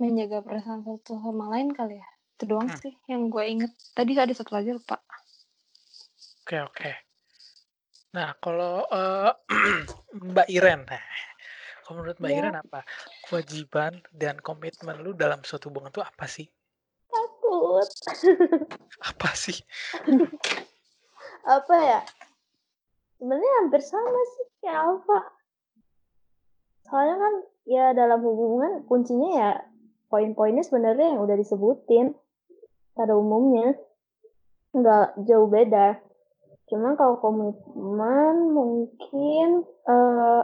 menjaga 0.00 0.40
perasaan 0.40 0.80
satu 0.82 1.20
sama 1.20 1.52
lain 1.52 1.70
kali 1.76 2.00
ya. 2.00 2.08
Itu 2.34 2.50
doang 2.50 2.72
Hmm. 2.72 2.80
sih 2.80 2.96
yang 3.06 3.28
gue 3.28 3.44
inget. 3.44 3.72
Tadi 3.92 4.16
ada 4.16 4.32
satu 4.32 4.56
lagi 4.56 4.72
lupa. 4.72 4.96
Oke 6.44 6.56
oke. 6.60 6.92
Nah 8.16 8.32
kalau 8.40 8.84
eh, 8.88 9.32
Mbak 10.34 10.48
Iren, 10.50 10.88
nah, 10.88 11.04
kalau 11.84 12.00
menurut 12.00 12.16
Mbak 12.16 12.32
Ya. 12.32 12.38
Iren 12.40 12.56
apa 12.58 12.80
kewajiban 13.28 14.00
dan 14.12 14.40
komitmen 14.40 15.00
lu 15.04 15.12
dalam 15.12 15.44
suatu 15.44 15.68
hubungan 15.68 15.92
tuh 15.92 16.04
apa 16.04 16.24
sih? 16.24 16.48
Takut. 17.12 17.88
Apa 19.10 19.30
sih? 19.36 19.58
Apa 21.44 21.74
ya? 21.76 22.00
Sebenarnya 23.20 23.52
hampir 23.62 23.82
sama 23.84 24.20
sih 24.34 24.46
kayak 24.64 24.80
Alfa. 24.80 25.20
Soalnya 26.84 27.16
kan 27.16 27.34
ya 27.64 27.96
dalam 27.96 28.20
hubungan 28.20 28.84
kuncinya 28.84 29.30
ya 29.32 29.50
poin-poinnya 30.12 30.62
sebenarnya 30.62 31.16
yang 31.16 31.24
udah 31.24 31.36
disebutin 31.36 32.14
pada 32.94 33.16
umumnya. 33.16 33.74
Nggak 34.74 35.24
jauh 35.26 35.48
beda. 35.48 35.98
Cuma 36.68 36.96
kalau 36.96 37.20
komitmen 37.20 38.52
mungkin 38.52 39.64
eh, 39.64 40.42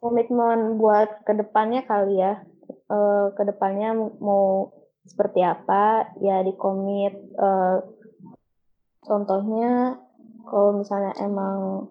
komitmen 0.00 0.76
buat 0.76 1.24
ke 1.24 1.32
depannya 1.32 1.84
kali 1.88 2.20
ya. 2.20 2.44
Eh, 2.68 3.26
ke 3.32 3.42
depannya 3.48 3.96
mau 4.20 4.72
seperti 5.04 5.40
apa 5.44 6.12
ya 6.20 6.44
dikomit. 6.44 7.14
eh, 7.18 7.78
contohnya 9.04 10.00
kalau 10.48 10.80
misalnya 10.80 11.12
emang 11.20 11.88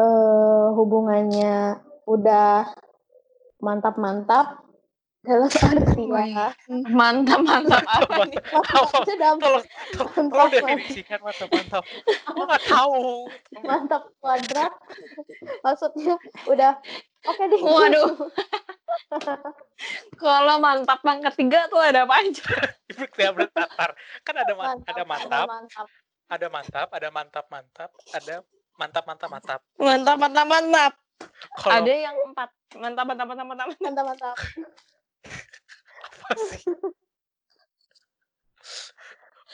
eh, 0.00 0.66
hubungannya 0.74 1.78
udah 2.08 2.72
mantap-mantap 3.60 4.64
dalam 5.20 5.52
arti 5.68 6.04
ya 6.08 6.48
Mantap, 6.88 7.44
mantap 7.44 7.84
apa 7.84 8.24
nih? 8.24 8.40
Tolong, 8.40 9.36
tolong, 9.36 9.64
mantap 10.32 10.48
definisikan 10.48 11.20
mantap 11.20 11.48
mantap. 11.52 11.84
Aku 12.32 12.40
nggak 12.48 12.64
tahu. 12.64 13.28
mantap 13.60 14.02
kuadrat 14.24 14.72
maksudnya 15.60 16.16
udah 16.48 16.72
oke 17.28 17.42
deh 17.52 17.60
Waduh. 17.60 18.10
Kalau 20.20 20.56
mantap 20.60 21.00
pangkat 21.04 21.36
tiga 21.36 21.68
tuh 21.68 21.80
ada 21.80 22.04
apa 22.08 22.20
aja? 22.20 22.44
Ibu 22.88 23.04
kayak 23.12 23.32
bertatar. 23.36 23.92
Kan 24.24 24.34
ada 24.40 24.52
ma- 24.56 24.76
ada 24.76 25.02
mantap, 25.04 25.46
mantap 25.48 25.86
ada 26.30 26.46
mantap, 26.46 26.88
ada 26.94 27.08
mantap 27.10 27.44
mantap, 27.50 27.90
ada 28.14 28.46
mantap 28.80 29.04
mantap 29.04 29.28
mantap. 29.28 29.60
Mantap, 29.76 30.16
mantap, 30.16 30.46
mantap. 30.48 30.92
Kalau 31.60 31.84
Ada 31.84 31.92
yang 31.92 32.16
empat. 32.32 32.48
Mantap, 32.80 33.04
mantap, 33.04 33.26
mantap, 33.28 33.46
mantap. 33.46 33.66
mantap 33.76 34.04
mantap? 34.08 34.36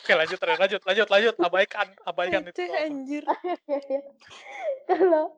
Oke 0.06 0.12
lanjut 0.14 0.38
Ren, 0.38 0.54
lanjut 0.54 0.82
lanjut 0.86 1.08
lanjut 1.10 1.34
abaikan 1.42 1.88
abaikan 2.06 2.46
itu. 2.46 2.62
Anjir. 2.62 3.26
kalau 4.88 5.34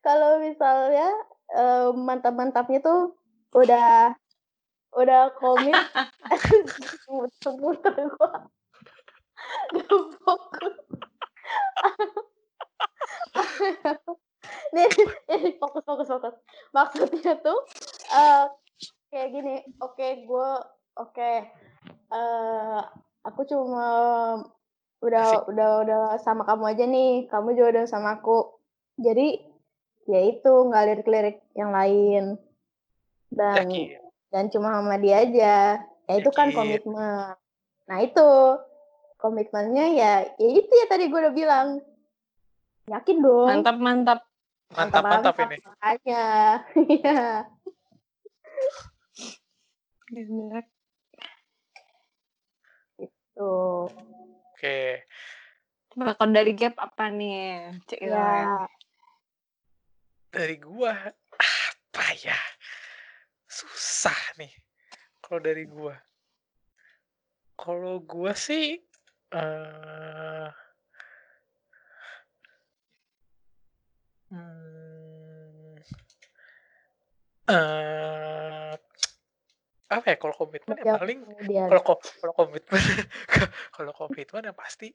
kalau 0.00 0.40
misalnya 0.40 1.12
eh, 1.52 1.92
mantap-mantapnya 1.92 2.80
tuh 2.80 3.12
udah 3.52 4.16
udah 4.96 5.36
komit 5.36 5.76
muter-muter 7.12 7.92
gua 8.16 8.48
Gak 9.76 10.02
fokus 10.24 10.76
nih, 14.74 14.88
nih 15.28 15.52
fokus 15.58 15.84
fokus 15.84 16.08
fokus. 16.08 16.34
Maksudnya 16.72 17.38
tuh 17.40 17.58
eh, 18.12 18.44
kayak 19.10 19.28
gini. 19.32 19.54
Oke 19.82 20.26
gue 20.26 20.50
oke. 20.98 21.32
Eh, 22.12 22.80
aku 23.26 23.40
cuma 23.48 23.88
udah 25.02 25.28
Asik. 25.44 25.48
udah 25.52 25.70
udah 25.84 26.02
sama 26.22 26.42
kamu 26.46 26.64
aja 26.72 26.84
nih. 26.86 27.12
Kamu 27.28 27.48
juga 27.54 27.80
udah 27.80 27.84
sama 27.88 28.20
aku. 28.20 28.56
Jadi 29.00 29.42
ya 30.06 30.20
itu 30.22 30.52
nggak 30.52 30.84
lirik-lirik 30.92 31.38
yang 31.58 31.74
lain. 31.74 32.38
Dan 33.32 33.68
Yakin. 33.68 34.00
dan 34.30 34.44
cuma 34.52 34.78
sama 34.78 34.96
dia 35.02 35.26
aja. 35.26 35.54
Ya 36.06 36.14
itu 36.14 36.30
kan 36.30 36.54
komitmen. 36.54 37.34
Nah 37.88 37.98
itu. 38.00 38.30
Komitmennya 39.16 39.96
ya 39.96 40.12
ya 40.36 40.48
itu 40.60 40.68
ya 40.68 40.86
tadi 40.92 41.08
gue 41.08 41.16
udah 41.16 41.32
bilang 41.32 41.80
yakin 42.86 43.16
dong 43.18 43.48
Mantap, 43.50 43.76
mantap. 43.82 44.20
Mantap 44.74 45.02
mantap 45.06 45.34
ini. 45.46 45.58
makanya 45.62 46.24
iya 46.90 47.20
Bener. 50.06 50.62
tuh 53.34 53.90
Oke. 54.56 55.04
Kalau 55.92 56.32
dari 56.32 56.56
gap 56.56 56.80
apa 56.80 57.12
nih? 57.12 57.76
Cek 57.84 58.00
itu 58.00 58.08
ya. 58.08 58.48
ya 58.48 58.56
Dari 60.32 60.56
gua 60.56 60.96
apa 61.12 62.06
ya? 62.24 62.38
Susah 63.44 64.16
nih. 64.40 64.52
Kalau 65.20 65.40
dari 65.44 65.68
gua. 65.68 65.92
Kalau 67.60 68.00
gua 68.00 68.32
sih 68.32 68.80
eh 69.36 70.48
hmm, 74.30 75.74
eh 77.46 78.74
apa 79.86 80.06
ya 80.10 80.16
kalau 80.18 80.34
komitmen 80.34 80.74
yang 80.82 80.98
paling 80.98 81.18
kemudian. 81.22 81.68
kalau 81.70 81.82
ko- 81.86 82.02
kalau 82.18 82.34
komitmen 82.34 82.82
kalau 83.76 83.92
komitmen 83.94 84.42
yang 84.50 84.58
pasti 84.58 84.90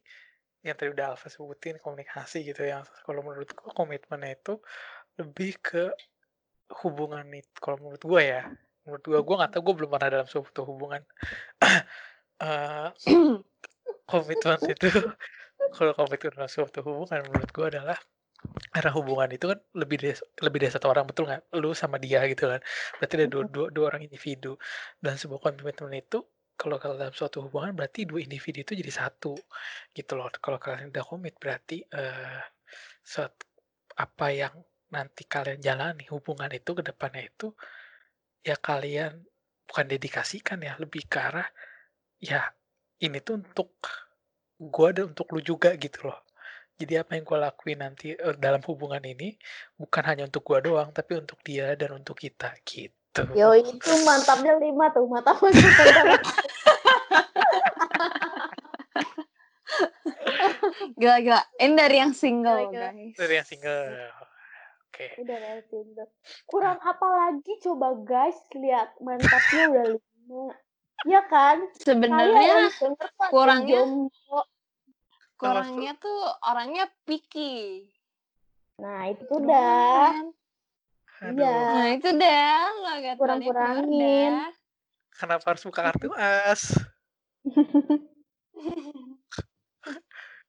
yang 0.61 0.75
tadi 0.77 0.93
udah 0.93 1.15
Alfa 1.15 1.25
sebutin 1.31 1.81
komunikasi 1.81 2.45
gitu 2.45 2.61
ya. 2.61 2.85
Kalau 2.85 3.25
menurut 3.25 3.49
gua 3.57 3.73
komitmen 3.73 4.21
itu 4.29 4.61
lebih 5.17 5.57
ke 5.57 5.89
hubungan 6.85 7.25
itu 7.33 7.49
kalau 7.57 7.81
menurut 7.81 8.03
gua 8.05 8.21
ya. 8.21 8.43
Menurut 8.85 9.03
gua 9.09 9.19
gua 9.25 9.35
nggak 9.41 9.51
tahu 9.57 9.61
gua 9.65 9.75
belum 9.81 9.89
pernah 9.95 10.09
dalam 10.11 10.27
suatu 10.29 10.61
hubungan. 10.67 11.01
Eh, 12.41 12.89
komitmen 14.09 14.57
itu 14.65 14.89
kalau 15.77 15.93
komitmen 15.93 16.33
dalam 16.33 16.49
suatu 16.49 16.81
hubungan 16.81 17.21
menurut 17.29 17.49
gua 17.53 17.69
adalah 17.69 17.99
karena 18.73 18.91
hubungan 18.97 19.29
itu 19.31 19.45
kan 19.51 19.59
lebih 19.77 19.97
dari 20.01 20.13
lebih 20.41 20.59
dari 20.65 20.71
satu 20.73 20.87
orang 20.89 21.05
betul 21.05 21.29
nggak? 21.29 21.53
Lu 21.61 21.71
sama 21.77 22.01
dia 22.01 22.25
gitu 22.27 22.49
kan. 22.49 22.61
Berarti 22.97 23.13
ada 23.21 23.27
dua, 23.29 23.43
dua, 23.47 23.67
dua 23.69 23.85
orang 23.93 24.01
individu. 24.07 24.57
Dan 24.97 25.15
sebuah 25.19 25.39
komitmen 25.39 25.93
itu 25.97 26.19
kalau 26.57 26.77
kalau 26.77 26.95
dalam 26.97 27.13
suatu 27.13 27.45
hubungan 27.45 27.73
berarti 27.73 28.05
dua 28.05 28.21
individu 28.21 28.61
itu 28.65 28.73
jadi 28.77 28.91
satu 28.91 29.33
gitu 29.93 30.11
loh. 30.17 30.29
Kalau 30.33 30.57
kalian 30.57 30.89
udah 30.93 31.03
komit 31.05 31.37
berarti 31.37 31.85
eh 31.85 32.41
suatu 33.01 33.45
apa 33.97 34.27
yang 34.31 34.55
nanti 34.91 35.23
kalian 35.23 35.59
jalani 35.59 36.05
hubungan 36.11 36.51
itu 36.51 36.71
ke 36.75 36.83
depannya 36.83 37.23
itu 37.27 37.51
ya 38.43 38.59
kalian 38.59 39.23
bukan 39.67 39.85
dedikasikan 39.87 40.59
ya 40.59 40.75
lebih 40.79 41.07
ke 41.07 41.17
arah 41.19 41.47
ya 42.19 42.43
ini 42.99 43.23
tuh 43.23 43.39
untuk 43.39 43.79
gua 44.59 44.91
dan 44.91 45.15
untuk 45.15 45.31
lu 45.31 45.39
juga 45.39 45.73
gitu 45.79 46.11
loh 46.11 46.19
jadi 46.81 47.05
apa 47.05 47.13
yang 47.13 47.23
gue 47.23 47.37
lakuin 47.37 47.79
nanti 47.79 48.07
eh, 48.11 48.35
dalam 48.35 48.61
hubungan 48.65 49.01
ini 49.01 49.37
bukan 49.77 50.03
hanya 50.03 50.23
untuk 50.25 50.41
gua 50.41 50.59
doang 50.59 50.89
tapi 50.89 51.15
untuk 51.15 51.37
dia 51.45 51.77
dan 51.77 51.93
untuk 51.95 52.17
kita 52.17 52.49
gitu 52.65 53.21
yo 53.37 53.53
itu 53.53 53.91
mantapnya 54.01 54.57
lima 54.57 54.89
tuh 54.89 55.05
mantap 55.05 55.37
mantap 55.37 55.61
mantap 55.61 56.21
Gila-gila. 60.97 61.41
Ini 61.57 61.73
dari 61.73 61.95
yang 61.97 62.13
single, 62.13 62.69
Gila-gila. 62.69 62.89
guys. 62.93 63.15
Dari 63.17 63.33
yang 63.39 63.47
single. 63.47 63.85
Oke. 64.91 65.05
Udah 65.23 65.37
dari 65.39 65.61
Tinder. 65.65 66.07
Kurang 66.45 66.77
apa 66.77 67.07
lagi 67.07 67.53
coba 67.63 67.95
guys? 67.97 68.37
Lihat 68.53 68.99
mantapnya 68.99 69.63
udah 69.71 69.85
lima. 69.97 70.43
Iya 71.01 71.21
kan? 71.25 71.57
Sebenarnya 71.81 72.43
yang 72.43 72.65
denger 72.69 73.07
tuh 73.09 73.17
ada 73.17 73.31
kurangnya- 73.33 73.81
jomblo. 73.81 74.41
Kurangnya 75.41 75.97
tuh 75.97 76.21
orangnya 76.45 76.85
picky. 77.09 77.89
Nah 78.77 79.09
itu 79.09 79.25
udah. 79.25 80.13
Kan? 80.13 80.27
Aduh. 81.21 81.37
Iya. 81.37 81.53
Nah, 81.53 81.87
itu 81.93 82.09
dah 82.17 82.61
lo 82.81 82.91
Kurang-kurangin. 83.17 84.33
Kenapa 85.13 85.53
harus 85.53 85.61
buka 85.65 85.81
kartu 85.85 86.09
as? 86.17 86.73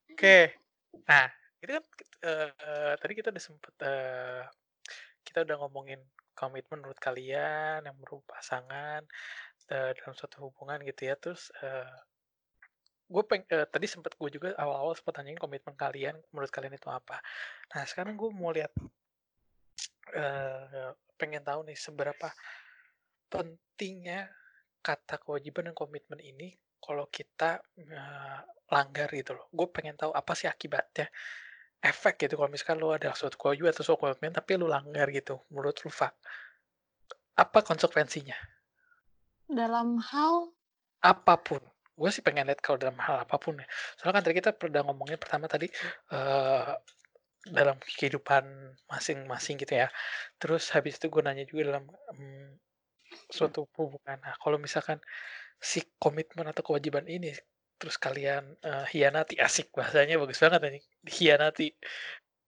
Oke. 0.08 0.56
Nah, 1.04 1.28
itu 1.60 1.70
kan 1.76 1.84
eh, 2.24 2.94
tadi 2.96 3.12
kita 3.12 3.28
udah 3.28 3.42
sempet 3.42 3.74
eh, 3.84 4.48
kita 5.28 5.44
udah 5.44 5.56
ngomongin 5.60 6.00
komitmen 6.32 6.80
menurut 6.80 6.96
kalian 6.96 7.84
yang 7.84 7.96
berupa 8.00 8.40
pasangan 8.40 9.04
eh, 9.68 9.92
dalam 9.92 10.14
suatu 10.16 10.48
hubungan 10.48 10.80
gitu 10.88 11.04
ya. 11.04 11.20
Terus 11.20 11.52
gue 13.12 13.24
peng 13.28 13.44
eh, 13.44 13.68
tadi 13.68 13.84
sempet 13.84 14.16
gue 14.16 14.28
juga 14.32 14.48
awal-awal 14.56 14.96
sempet 14.96 15.20
tanyain 15.20 15.36
komitmen 15.36 15.76
kalian 15.76 16.16
menurut 16.32 16.48
kalian 16.48 16.72
itu 16.72 16.88
apa. 16.88 17.20
Nah, 17.76 17.84
sekarang 17.84 18.16
gue 18.16 18.30
mau 18.32 18.50
lihat 18.50 18.72
eh 20.12 20.90
pengen 21.20 21.44
tahu 21.44 21.68
nih 21.68 21.78
seberapa 21.78 22.28
pentingnya 23.30 24.26
kata 24.82 25.22
kewajiban 25.22 25.70
dan 25.70 25.76
komitmen 25.76 26.18
ini 26.18 26.56
kalau 26.82 27.06
kita 27.06 27.62
eh, 27.78 28.40
langgar 28.72 29.08
gitu 29.12 29.36
loh. 29.36 29.46
Gue 29.52 29.68
pengen 29.70 29.94
tahu 29.94 30.10
apa 30.10 30.32
sih 30.34 30.50
akibatnya, 30.50 31.06
efek 31.78 32.26
gitu 32.26 32.40
kalau 32.40 32.50
misalkan 32.50 32.80
lo 32.82 32.90
ada 32.96 33.14
suatu 33.14 33.38
kewajiban 33.38 33.70
atau 33.70 33.84
suatu 33.86 34.08
komitmen 34.08 34.34
tapi 34.34 34.58
lo 34.58 34.66
langgar 34.66 35.12
gitu. 35.14 35.38
Menurut 35.52 35.78
lu 35.84 35.92
Fak, 35.92 36.16
apa 37.36 37.58
konsekuensinya? 37.62 38.36
Dalam 39.46 40.00
hal 40.00 40.50
Apa 41.02 41.34
pun. 41.34 41.58
Gue 41.92 42.10
sih 42.10 42.24
pengen 42.24 42.48
lihat 42.48 42.60
kalau 42.64 42.80
dalam 42.80 42.96
hal 43.00 43.24
apa 43.24 43.36
pun 43.36 43.60
ya. 43.60 43.66
Soalnya 44.00 44.14
kan 44.20 44.22
tadi 44.24 44.34
kita 44.40 44.50
pernah 44.56 44.80
ngomongin 44.86 45.18
pertama 45.20 45.46
tadi 45.46 45.68
eh 46.12 46.72
dalam 47.42 47.74
kehidupan 47.82 48.44
masing-masing 48.86 49.58
gitu 49.58 49.74
ya. 49.74 49.90
Terus 50.38 50.70
habis 50.70 50.96
itu 50.98 51.10
gue 51.10 51.22
nanya 51.26 51.42
juga 51.42 51.74
dalam 51.74 51.84
mm, 51.90 52.48
suatu 53.28 53.66
hubungan. 53.74 54.18
Nah, 54.22 54.34
kalau 54.38 54.62
misalkan 54.62 55.02
si 55.58 55.82
komitmen 55.98 56.46
atau 56.50 56.62
kewajiban 56.62 57.06
ini 57.06 57.34
terus 57.78 57.98
kalian 57.98 58.46
eh, 58.62 58.86
hianati 58.94 59.42
asik 59.42 59.74
bahasanya 59.74 60.14
bagus 60.22 60.38
banget 60.38 60.60
nih 60.70 60.84
hianati 61.02 61.74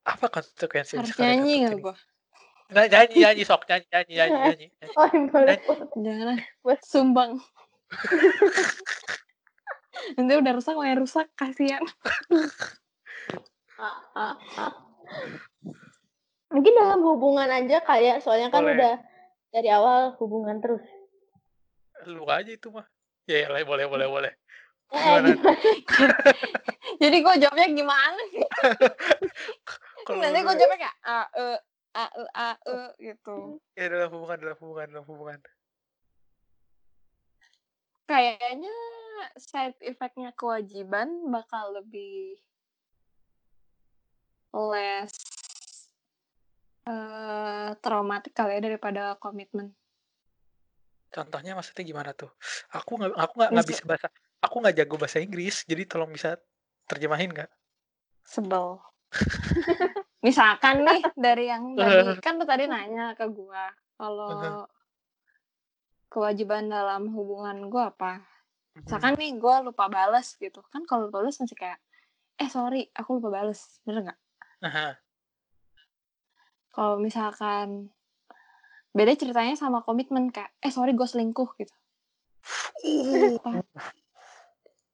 apa 0.06 0.30
konsekuensi 0.30 0.94
yang 0.94 1.02
harus 1.02 1.18
nyanyi 1.18 1.34
gak 1.34 1.58
dapetin? 1.58 1.78
gue? 1.82 1.94
Nah, 2.70 2.84
nyanyi 2.86 3.14
nyanyi 3.18 3.42
sok 3.42 3.62
nyanyi 3.66 3.86
nyanyi 3.90 4.12
nyanyi 4.14 4.38
nyanyi, 4.46 4.66
nyanyi. 4.78 4.94
Oh 4.94 5.10
boleh. 5.30 5.58
Jangan. 5.98 6.36
Buat- 6.62 6.84
Sumbang. 6.86 7.32
Nanti 10.16 10.32
udah 10.36 10.52
rusak, 10.52 10.74
main 10.76 10.98
rusak. 11.00 11.26
Kasihan. 11.34 11.82
Mungkin 16.54 16.72
dalam 16.78 17.00
hubungan 17.02 17.50
aja 17.50 17.82
kali 17.82 18.12
ya, 18.12 18.22
soalnya 18.22 18.48
kan 18.52 18.62
Boleh. 18.62 18.76
udah 18.78 18.94
dari 19.50 19.68
awal 19.70 20.14
hubungan 20.18 20.58
terus. 20.62 20.82
lu 22.04 22.28
aja 22.28 22.52
itu 22.52 22.68
mah 22.68 22.84
ya 23.24 23.40
ya 23.40 23.48
lah, 23.48 23.64
boleh 23.64 23.88
boleh 23.88 24.04
boleh 24.04 24.32
Eh? 24.92 25.18
Jadi 27.02 27.16
gue 27.24 27.34
jawabnya 27.42 27.68
gimana 27.72 28.20
Nanti 30.22 30.38
gue 30.44 30.54
jawabnya 30.54 30.78
kayak 30.78 30.96
a 31.02 31.18
e 31.34 31.46
a 31.94 32.04
e 32.04 32.24
a 32.34 32.48
e 32.54 32.78
gitu. 33.02 33.58
ya 33.74 33.86
dalam 33.90 34.08
hubungan 34.14 34.38
dalam 34.38 34.56
hubungan 34.60 34.86
dalam 34.92 35.06
hubungan 35.08 35.38
Kayaknya 38.04 38.74
side 39.40 39.80
effect-nya 39.80 40.36
kewajiban 40.36 41.32
bakal 41.32 41.80
lebih 41.80 42.36
less 44.54 45.12
eh 46.84 47.70
traumatik 47.80 48.36
kali 48.36 48.60
ya 48.60 48.60
daripada 48.60 49.16
komitmen. 49.16 49.72
Contohnya 51.08 51.56
maksudnya 51.56 51.84
gimana 51.86 52.12
tuh? 52.12 52.28
Aku 52.76 53.00
nggak 53.00 53.16
aku 53.16 53.32
nggak 53.40 53.50
nggak 53.56 53.68
bisa 53.72 53.82
bahasa 53.88 54.06
aku 54.44 54.54
nggak 54.60 54.76
jago 54.84 55.00
bahasa 55.00 55.18
Inggris, 55.24 55.64
jadi 55.64 55.88
tolong 55.88 56.12
bisa 56.12 56.36
terjemahin 56.84 57.32
nggak? 57.32 57.48
sebel. 58.24 58.80
Misalkan 60.26 60.82
nih 60.82 61.04
dari 61.14 61.44
yang 61.52 61.64
tadi 61.78 62.18
kan 62.24 62.40
lu 62.40 62.44
tadi 62.48 62.64
nanya 62.66 63.12
ke 63.12 63.28
gua 63.28 63.68
kalau 64.00 64.66
kewajiban 66.14 66.70
dalam 66.70 67.10
hubungan 67.10 67.66
gua 67.66 67.90
apa? 67.90 68.22
Misalkan 68.78 69.18
nih 69.18 69.34
gua 69.42 69.66
lupa 69.66 69.90
bales 69.90 70.38
gitu. 70.38 70.62
Kan 70.70 70.86
kalau 70.86 71.10
lupa 71.10 71.26
bales 71.26 71.34
masih 71.42 71.58
kayak 71.58 71.82
eh 72.38 72.46
sorry 72.46 72.86
aku 72.94 73.18
lupa 73.18 73.34
bales. 73.34 73.82
Bener 73.82 74.06
nggak? 74.06 74.20
Kalau 76.70 77.02
misalkan 77.02 77.90
beda 78.94 79.18
ceritanya 79.18 79.58
sama 79.58 79.82
komitmen 79.82 80.30
kayak 80.30 80.54
eh 80.62 80.70
sorry 80.70 80.94
gue 80.94 81.02
selingkuh 81.02 81.50
gitu. 81.58 81.74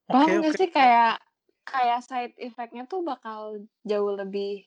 Paham, 0.09 0.41
oke. 0.41 0.57
sih 0.57 0.73
kayak 0.73 1.21
kayak 1.69 2.01
side 2.03 2.35
effect-nya 2.41 2.89
tuh 2.89 3.05
bakal 3.05 3.61
jauh 3.85 4.13
lebih 4.17 4.65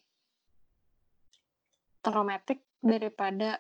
traumatik 2.06 2.62
daripada 2.80 3.58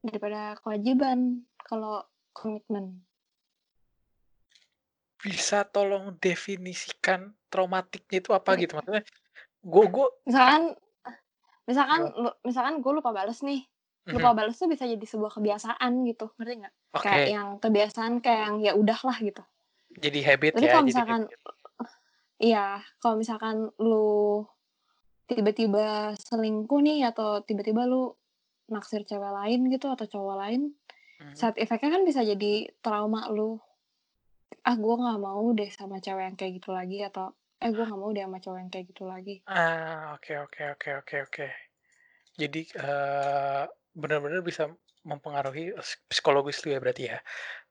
daripada 0.00 0.56
kewajiban 0.64 1.44
kalau 1.64 2.04
komitmen. 2.32 3.04
Bisa 5.20 5.68
tolong 5.68 6.16
definisikan 6.16 7.36
traumatiknya 7.52 8.24
itu 8.24 8.30
apa 8.32 8.56
gitu 8.56 8.80
maksudnya? 8.80 9.04
Gue 9.60 9.84
gue 9.92 10.08
Misalkan 10.24 10.62
misalkan 11.68 12.00
lu- 12.16 12.38
misalkan 12.42 12.74
gue 12.80 12.92
lupa 12.96 13.12
bales 13.12 13.44
nih. 13.44 13.68
Mhm. 14.08 14.16
Lupa 14.16 14.32
bales 14.32 14.56
tuh 14.56 14.66
bisa 14.66 14.88
jadi 14.88 15.04
sebuah 15.04 15.36
kebiasaan 15.36 15.92
gitu, 16.08 16.32
ngerti 16.40 16.54
nggak? 16.64 16.74
Oke, 16.96 17.04
Kayak 17.04 17.26
yang 17.28 17.48
kebiasaan 17.60 18.12
kayak 18.24 18.40
yang 18.48 18.56
ya 18.64 18.72
udahlah 18.74 19.16
gitu. 19.20 19.44
jadi 19.90 20.18
habit 20.22 20.54
Tapi 20.56 20.66
ya, 20.66 20.72
kalau 20.72 20.86
misalkan 20.86 21.20
habit. 21.28 21.38
iya, 22.40 22.66
kalau 23.02 23.16
misalkan 23.20 23.56
lu 23.76 24.46
tiba-tiba 25.28 26.16
selingkuh 26.16 26.80
nih 26.80 27.06
atau 27.12 27.44
tiba-tiba 27.44 27.84
lu 27.86 28.16
naksir 28.70 29.02
cewek 29.04 29.32
lain 29.34 29.60
gitu 29.68 29.86
atau 29.90 30.06
cowok 30.06 30.36
lain, 30.40 30.60
Mhm. 31.20 31.34
side 31.36 31.58
effect-nya 31.58 31.90
kan 31.92 32.02
bisa 32.06 32.22
jadi 32.22 32.70
trauma 32.80 33.28
lu. 33.28 33.58
Ah, 34.62 34.76
gue 34.76 34.94
nggak 34.94 35.20
mau 35.20 35.44
deh 35.52 35.70
sama 35.70 35.98
cewek 35.98 36.24
yang 36.32 36.36
kayak 36.36 36.52
gitu 36.60 36.70
lagi 36.72 37.00
atau 37.02 37.32
eh 37.60 37.70
gue 37.70 37.84
nggak 37.84 38.00
mau 38.00 38.10
deh 38.12 38.24
sama 38.24 38.38
cowok 38.40 38.58
yang 38.60 38.70
kayak 38.72 38.86
gitu 38.92 39.04
lagi. 39.04 39.34
Ah, 39.46 40.16
oke 40.16 40.32
oke 40.36 40.62
oke 40.76 40.88
oke 41.04 41.16
oke. 41.28 41.46
Jadi 42.36 42.60
eh, 42.72 43.64
benar-benar 43.92 44.40
bisa 44.40 44.70
mempengaruhi 45.04 45.72
ps- 45.74 46.00
psikologis 46.08 46.60
lu 46.64 46.72
ya 46.76 46.80
berarti 46.80 47.04
ya. 47.08 47.18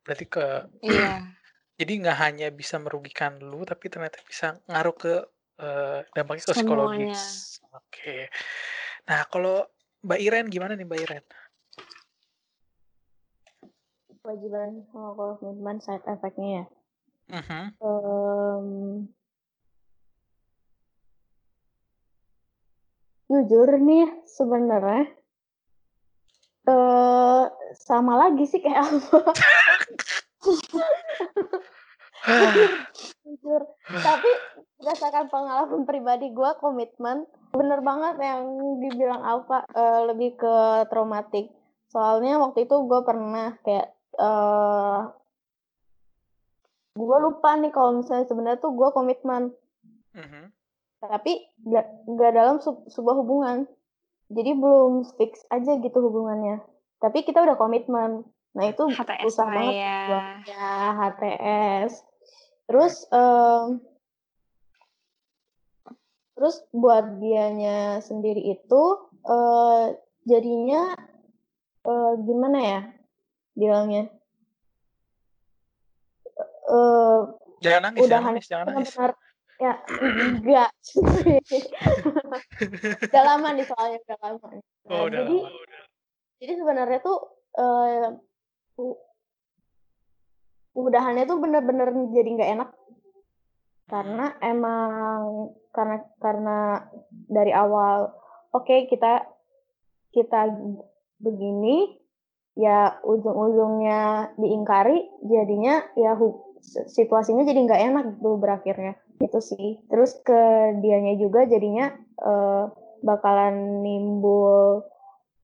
Berarti 0.05 0.25
ke 0.29 0.45
Iya. 0.85 1.13
jadi 1.79 1.91
nggak 2.03 2.17
hanya 2.19 2.47
bisa 2.51 2.75
merugikan 2.81 3.39
lu 3.39 3.63
tapi 3.63 3.87
ternyata 3.87 4.19
bisa 4.25 4.57
ngaruh 4.67 4.95
ke 4.97 5.13
eh, 5.59 5.99
dampaknya 6.13 6.43
ke 6.43 6.53
psikologis. 6.57 7.21
Oke. 7.69 8.29
Nah, 9.09 9.25
kalau 9.29 9.61
Mbak 9.99 10.19
Iren 10.23 10.47
gimana 10.47 10.79
nih 10.79 10.87
Mbak 10.87 11.01
Iren? 11.03 11.25
Kewajiban 14.19 14.83
sama 14.91 15.15
komitmen 15.15 15.77
side 15.83 16.05
effect-nya 16.07 16.49
ya. 16.63 16.65
Mhm. 17.29 17.63
Em, 17.77 18.67
jujur 23.29 23.69
nih 23.77 24.09
sebenarnya 24.25 25.05
eh 26.69 27.45
sama 27.77 28.17
lagi 28.17 28.45
sih 28.49 28.57
kayak 28.61 28.89
apa 28.89 29.33
jujur 33.21 33.61
tapi 34.01 34.31
berdasarkan 34.81 35.29
pengalaman 35.29 35.85
pribadi 35.85 36.33
gue 36.33 36.51
komitmen 36.57 37.29
bener 37.49 37.79
banget 37.81 38.15
yang 38.21 38.41
dibilang 38.79 39.21
Alfa 39.25 39.65
eh, 39.73 40.01
lebih 40.09 40.37
ke 40.37 40.85
traumatik. 40.89 41.49
Soalnya 41.89 42.37
waktu 42.37 42.69
itu 42.69 42.75
gue 42.85 43.01
pernah 43.01 43.57
kayak 43.65 43.87
eh 44.19 45.01
gue 46.99 47.17
lupa 47.23 47.55
nih 47.55 47.71
kalau 47.71 48.03
misalnya 48.03 48.27
sebenarnya 48.27 48.59
tuh 48.61 48.73
gue 48.75 48.89
komitmen. 48.93 49.55
Mhm. 50.09 50.51
tapi 50.99 51.47
nggak 51.63 52.11
nggak 52.11 52.31
dalam 52.35 52.59
sebuah 52.91 53.15
hubungan. 53.23 53.63
Jadi 54.27 54.51
belum 54.51 55.07
fix 55.15 55.47
aja 55.47 55.79
gitu 55.79 55.95
hubungannya. 55.95 56.59
Tapi 56.99 57.23
kita 57.23 57.39
udah 57.39 57.55
komitmen. 57.55 58.27
Nah 58.51 58.63
itu 58.67 58.83
HTS 58.83 59.31
susah 59.31 59.47
banget. 59.47 59.79
ya. 59.79 60.43
ya 60.43 60.69
HTS 60.99 62.09
terus 62.69 63.09
em, 63.09 63.81
terus 66.39 66.63
buat 66.71 67.19
dianya 67.19 67.99
sendiri 67.99 68.39
itu, 68.55 68.83
uh, 69.27 69.91
jadinya, 70.23 70.95
uh, 71.83 72.15
gimana 72.23 72.59
ya 72.63 72.79
bilangnya? 73.59 74.07
Uh, 76.63 77.35
Jangan 77.59 77.91
nangis 77.91 78.07
jangan 78.07 78.23
nangis 78.31 78.45
jangan 78.47 78.65
nangis. 78.71 78.95
benar 78.95 79.11
ya 79.59 79.73
enggak 80.31 80.71
udah 83.11 83.23
lama 83.27 83.47
nih 83.59 83.65
soalnya 83.67 83.99
udah 83.99 84.17
lama 84.23 84.47
nih. 84.55 84.63
Nah, 84.63 84.95
Oh, 84.95 85.03
udah 85.11 85.19
jadi 85.27 85.35
lama, 85.43 85.59
udah. 85.59 85.81
jadi 86.39 86.53
sebenarnya 86.55 86.99
tuh, 87.03 87.17
eee, 87.59 88.15
u 88.79 88.95
udahannya 90.79 91.27
tuh 91.27 91.35
bener-bener 91.43 91.91
jadi 92.15 92.29
nggak 92.39 92.51
enak. 92.55 92.69
Karena 93.89 94.37
emang 94.45 95.49
karena 95.73 95.97
karena 96.21 96.57
dari 97.25 97.49
awal, 97.49 98.13
oke 98.53 98.85
kita 98.85 99.25
kita 100.13 100.45
begini, 101.17 101.97
ya 102.53 103.01
ujung-ujungnya 103.01 104.33
diingkari, 104.37 105.09
jadinya 105.25 105.81
ya 105.97 106.13
situasinya 106.85 107.41
jadi 107.45 107.59
nggak 107.65 107.83
enak 107.89 108.05
gitu 108.17 108.37
berakhirnya, 108.37 108.93
itu 109.21 109.39
sih. 109.41 109.81
Terus 109.89 110.21
ke 110.21 110.73
dianya 110.85 111.17
juga 111.17 111.49
jadinya, 111.49 111.89
eee, 112.21 112.63
bakalan 113.01 113.81
nimbul 113.81 114.85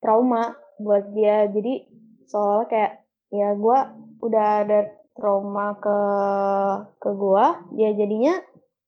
trauma 0.03 0.53
buat 0.77 1.09
dia. 1.17 1.49
Jadi 1.49 1.87
seolah 2.29 2.69
kayak, 2.69 3.01
ya 3.33 3.57
gua 3.57 3.89
udah 4.21 4.47
ada 4.65 4.79
trauma 5.15 5.79
ke 5.79 5.99
ke 6.99 7.09
gua, 7.15 7.63
ya 7.79 7.89
jadinya 7.95 8.35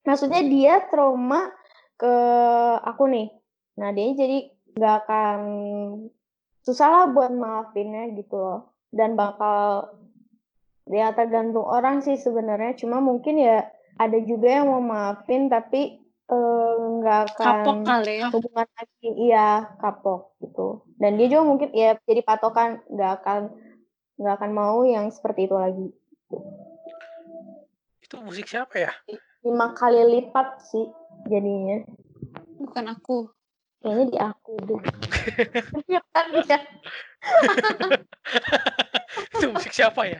maksudnya 0.04 0.44
dia 0.44 0.74
trauma 0.92 1.52
ke 1.98 2.14
aku 2.84 3.04
nih. 3.10 3.28
Nah, 3.80 3.90
dianya 3.96 4.16
jadi 4.28 4.38
nggak 4.78 4.96
akan 5.06 5.40
susah 6.62 6.88
lah 6.92 7.06
buat 7.16 7.32
maafinnya 7.34 8.12
gitu 8.14 8.36
loh. 8.38 8.76
Dan 8.92 9.16
bakal 9.16 9.92
ya 10.88 11.12
tergantung 11.12 11.68
orang 11.68 12.00
sih 12.04 12.16
sebenarnya, 12.16 12.76
cuma 12.80 13.04
mungkin 13.04 13.36
ya 13.40 13.68
ada 14.00 14.18
juga 14.24 14.48
yang 14.62 14.68
mau 14.72 14.80
maafin 14.84 15.50
tapi, 15.52 16.00
eee, 16.32 16.74
nggak 17.02 17.20
akan 17.36 17.58
Kapok 17.66 17.78
kali 17.84 18.14
ya? 18.22 18.28
hubungan 18.32 18.68
lagi 18.68 19.10
iya, 19.28 19.50
kapok 19.82 20.38
gitu. 20.44 20.86
Dan 21.02 21.18
dia 21.20 21.28
juga 21.32 21.44
mungkin 21.44 21.70
ya 21.76 21.98
jadi 22.08 22.22
patokan, 22.24 22.84
nggak 22.88 23.12
akan 23.24 23.42
nggak 24.18 24.34
akan 24.38 24.52
mau 24.54 24.82
yang 24.88 25.10
seperti 25.12 25.50
itu 25.50 25.56
lagi. 25.58 25.88
Itu 28.04 28.16
musik 28.24 28.48
siapa 28.48 28.76
ya? 28.80 28.92
5 29.44 29.72
kali 29.76 30.02
lipat 30.18 30.60
sih 30.64 30.86
jadinya. 31.28 31.84
Bukan 32.60 32.86
aku. 32.92 33.32
Kayaknya 33.80 34.06
di 34.12 34.18
aku 34.18 34.54
deh. 34.68 34.82
Iya 35.88 36.02
kan 36.14 36.28
ya. 36.44 36.60
Itu 39.38 39.46
musik 39.54 39.72
siapa 39.72 40.02
ya? 40.10 40.20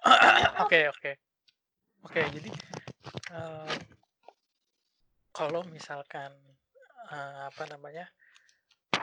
Oke 0.64 0.88
oke. 0.90 1.12
Oke, 2.04 2.20
jadi, 2.32 2.50
eee 3.32 3.74
kalau 5.30 5.62
misalkan, 5.72 6.32
eee, 7.08 7.38
apa 7.48 7.64
namanya, 7.70 8.04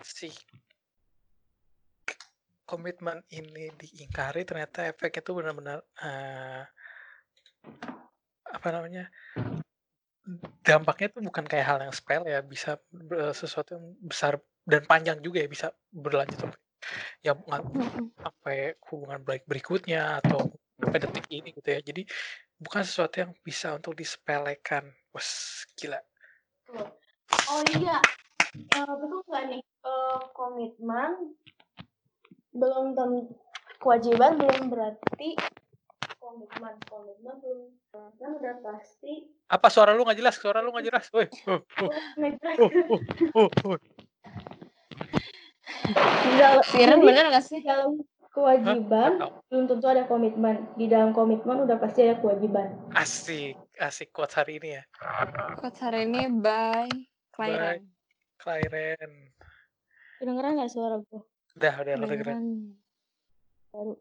si 0.04 0.30
komitmen 2.68 3.24
ini 3.32 3.72
diingkari 3.80 4.44
ternyata 4.44 4.84
efeknya 4.92 5.22
tuh 5.24 5.40
benar-benar, 5.40 5.80
eee 6.04 6.62
apa 8.48 8.68
namanya, 8.72 9.12
dampaknya 10.64 11.08
tuh 11.16 11.24
bukan 11.24 11.46
kayak 11.48 11.66
hal 11.68 11.80
yang 11.84 11.96
sepele 11.96 12.28
ya, 12.32 12.40
bisa, 12.44 12.80
sesuatu 13.32 13.76
yang 13.80 13.86
besar 14.04 14.40
dan 14.68 14.84
panjang 14.84 15.20
juga 15.24 15.40
ya, 15.44 15.50
bisa 15.50 15.68
berlanjut 15.92 16.38
sampai 16.44 16.60
Mhm. 17.76 18.06
sampai 18.24 18.58
hubungan 18.92 19.22
baik 19.24 19.44
berikutnya 19.48 20.20
atau 20.24 20.48
sampai 20.80 21.00
detik 21.04 21.28
ini 21.32 21.52
gitu 21.56 21.70
ya. 21.72 21.80
Jadi 21.84 22.04
bukan 22.60 22.84
sesuatu 22.84 23.20
yang 23.24 23.32
bisa 23.44 23.76
untuk 23.76 23.96
disepelekan. 23.96 24.88
Wes, 25.16 25.64
gila. 25.76 26.00
Oh 27.52 27.64
iya, 27.80 28.00
eee, 28.56 28.84
betul 29.00 29.22
nggak 29.28 29.44
nih, 29.52 29.62
eee, 29.64 30.20
komitmen 30.36 31.12
belum 32.58 32.98
kewajiban 33.78 34.42
belum 34.42 34.74
berarti 34.74 35.30
komitmen. 36.18 36.74
Komitmen 36.90 37.36
belum 37.40 37.70
komitmen 37.94 38.30
udah 38.42 38.56
pasti 38.66 39.30
Apa 39.48 39.72
suara 39.72 39.96
lu 39.96 40.04
nggak 40.04 40.20
jelas 40.20 40.36
suara 40.36 40.60
lu 40.60 40.74
nggak 40.76 40.86
jelas. 40.92 41.06
Woi, 41.14 41.30
Si 46.68 46.78
Iren 46.84 47.00
jadi 47.00 47.08
bener 47.08 47.26
gak 47.32 47.46
sih? 47.46 47.62
dalam 47.64 47.96
Hah? 47.96 48.04
Nggak 48.04 48.30
kewajiban 48.34 49.12
tahu. 49.18 49.34
belum 49.50 49.66
tentu 49.66 49.86
ada 49.90 50.04
komitmen. 50.06 50.56
Di 50.78 50.86
dalam 50.86 51.10
komitmen 51.10 51.66
udah 51.66 51.78
pasti 51.82 52.06
ada 52.06 52.22
kewajiban. 52.22 52.70
Asik, 52.94 53.58
asik 53.82 54.14
quotes 54.14 54.38
hari 54.38 54.62
ini 54.62 54.78
ya. 54.78 54.84
Quotes 55.58 55.82
hari 55.82 56.06
ini 56.06 56.30
by 56.30 56.86
By 57.38 57.54
Clairen. 57.54 57.82
Clairen. 58.42 59.12
Kedengeran 60.18 60.58
nggak 60.58 60.74
suara 60.74 60.98
gua? 61.06 61.22
Udah 61.58 61.74
udah. 61.82 61.96
Kedengeran. 61.98 62.46
Baru. 63.74 63.94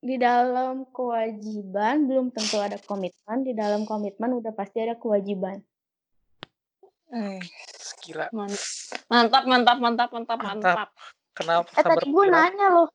Di 0.00 0.16
dalam 0.16 0.88
kewajiban 0.94 2.08
belum 2.08 2.32
tentu 2.32 2.56
ada 2.62 2.78
komitmen, 2.80 3.44
di 3.44 3.52
dalam 3.52 3.84
komitmen 3.84 4.38
udah 4.38 4.54
pasti 4.54 4.80
ada 4.80 4.94
kewajiban. 4.96 5.60
Eh, 7.10 7.42
Gila. 8.06 8.30
mantap 9.10 9.44
mantap 9.50 9.76
mantap 9.82 10.08
mantap 10.14 10.38
Mantap. 10.38 10.88
Kenapa 11.34 11.68
Eh 11.74 11.82
tadi 11.84 12.06
berat? 12.14 12.54
nanya 12.54 12.66
loh. 12.70 12.88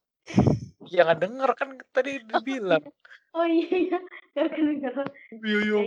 Ya 0.87 1.03
nggak 1.03 1.19
denger 1.19 1.49
kan 1.59 1.69
tadi 1.91 2.09
udah 2.23 2.39
Oh 2.39 2.43
bilang. 2.47 2.81
iya. 2.81 2.91
Oh 3.35 3.45
iya 3.45 3.67
iya. 3.75 3.99
Nggak 4.33 4.47
kedengeran. 4.55 5.07
Yo 5.43 5.59
yo. 5.61 5.79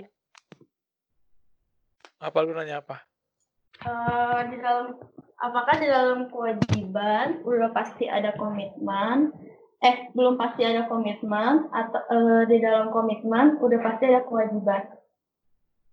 Apa 2.21 2.39
lu 2.45 2.53
nanya 2.53 2.85
apa? 2.85 3.01
Eee, 3.81 4.39
di 4.53 4.57
dalam 4.61 4.93
apakah 5.39 5.75
di 5.79 5.87
dalam 5.87 6.27
kewajiban 6.29 7.43
udah 7.47 7.71
pasti 7.71 8.11
ada 8.11 8.35
komitmen 8.35 9.31
eh, 9.79 10.11
belum 10.11 10.35
pasti 10.35 10.67
ada 10.67 10.91
komitmen 10.91 11.71
atau, 11.71 12.03
eee, 12.11 12.41
di 12.51 12.57
dalam 12.59 12.91
komitmen 12.91 13.63
udah 13.63 13.79
pasti 13.79 14.11
ada 14.11 14.27
kewajiban? 14.27 14.83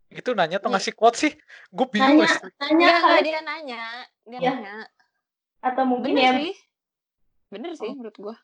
Itu 0.10 0.34
nanya 0.34 0.58
atau 0.58 0.74
Nih. 0.74 0.82
ngasih 0.82 0.94
quotes 0.98 1.20
sih? 1.22 1.34
Gue 1.70 1.86
bingung 1.94 2.18
Nanya 2.18 2.30
asli. 2.34 2.50
nanya 2.58 2.90
kali 3.02 3.20
dia 3.26 3.42
nanya, 3.46 3.84
dia 4.26 4.40
ya, 4.42 4.54
nanya. 4.58 4.76
atau 5.62 5.84
mungkin 5.86 6.14
Bener 6.18 6.24
ya 6.26 6.32
sih. 6.42 6.54
Bener 7.54 7.72
sih 7.78 7.86
oh, 7.86 7.94
menurut 7.94 8.18
gua. 8.18 8.36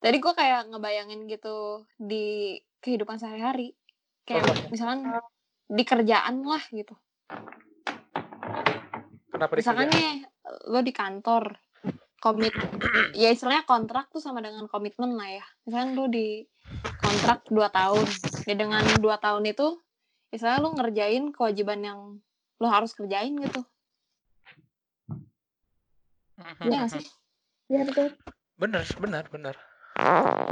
Tadi 0.00 0.16
gua 0.22 0.32
kayak 0.32 0.70
ngebayangin 0.70 1.26
gitu 1.26 1.84
di 1.98 2.56
kehidupan 2.80 3.18
sehari-hari. 3.18 3.74
Kayak 4.24 4.70
misalkan 4.70 5.10
eee, 5.10 5.22
di 5.74 5.82
kerjaan 5.82 6.46
lah 6.46 6.62
gitu. 6.70 6.94
Kenapa 9.40 9.56
Misalkan 9.56 9.88
nih 9.88 10.20
lo 10.68 10.84
di 10.84 10.92
kantor 10.92 11.56
komit 12.20 12.52
ya 13.16 13.32
istilahnya 13.32 13.64
kontrak 13.64 14.12
tuh 14.12 14.20
sama 14.20 14.44
dengan 14.44 14.68
komitmen 14.68 15.16
lah 15.16 15.32
ya. 15.32 15.40
Misalkan 15.64 15.96
lo 15.96 16.12
di 16.12 16.44
kontrak 17.00 17.48
2 17.48 17.72
tahun. 17.72 18.04
Ya 18.44 18.54
dengan 18.60 18.84
2 19.00 19.16
tahun 19.16 19.48
itu 19.48 19.80
istilahnya 20.28 20.60
lo 20.60 20.76
ngerjain 20.76 21.32
kewajiban 21.32 21.80
yang 21.80 22.20
lo 22.60 22.68
harus 22.68 22.92
kerjain 22.92 23.32
gitu. 23.40 23.64
Mhm 26.36 26.68
Iya 26.68 26.84
gak 26.84 27.00
sih? 27.00 27.04
iya 27.72 27.88
betul. 27.88 28.12
Bener 28.60 28.84
bener 29.00 29.24
bener. 29.32 29.56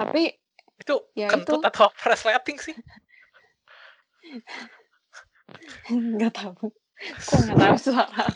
Tapi 0.01 0.33
Itu 0.81 1.13
ya 1.13 1.29
kentut 1.29 1.61
itu 1.61 1.69
atau 1.69 1.93
resleting 2.09 2.57
sih? 2.57 2.73
nggak 6.17 6.33
tahu. 6.33 6.73
Kok 6.99 7.39
nggak 7.47 7.59
tahu 7.59 7.77
suara. 7.79 8.25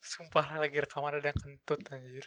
Sumpah 0.00 0.46
lagi 0.60 0.78
rekaman 0.80 1.18
ada 1.20 1.28
yang 1.32 1.40
kentut 1.40 1.80
anjir. 1.92 2.24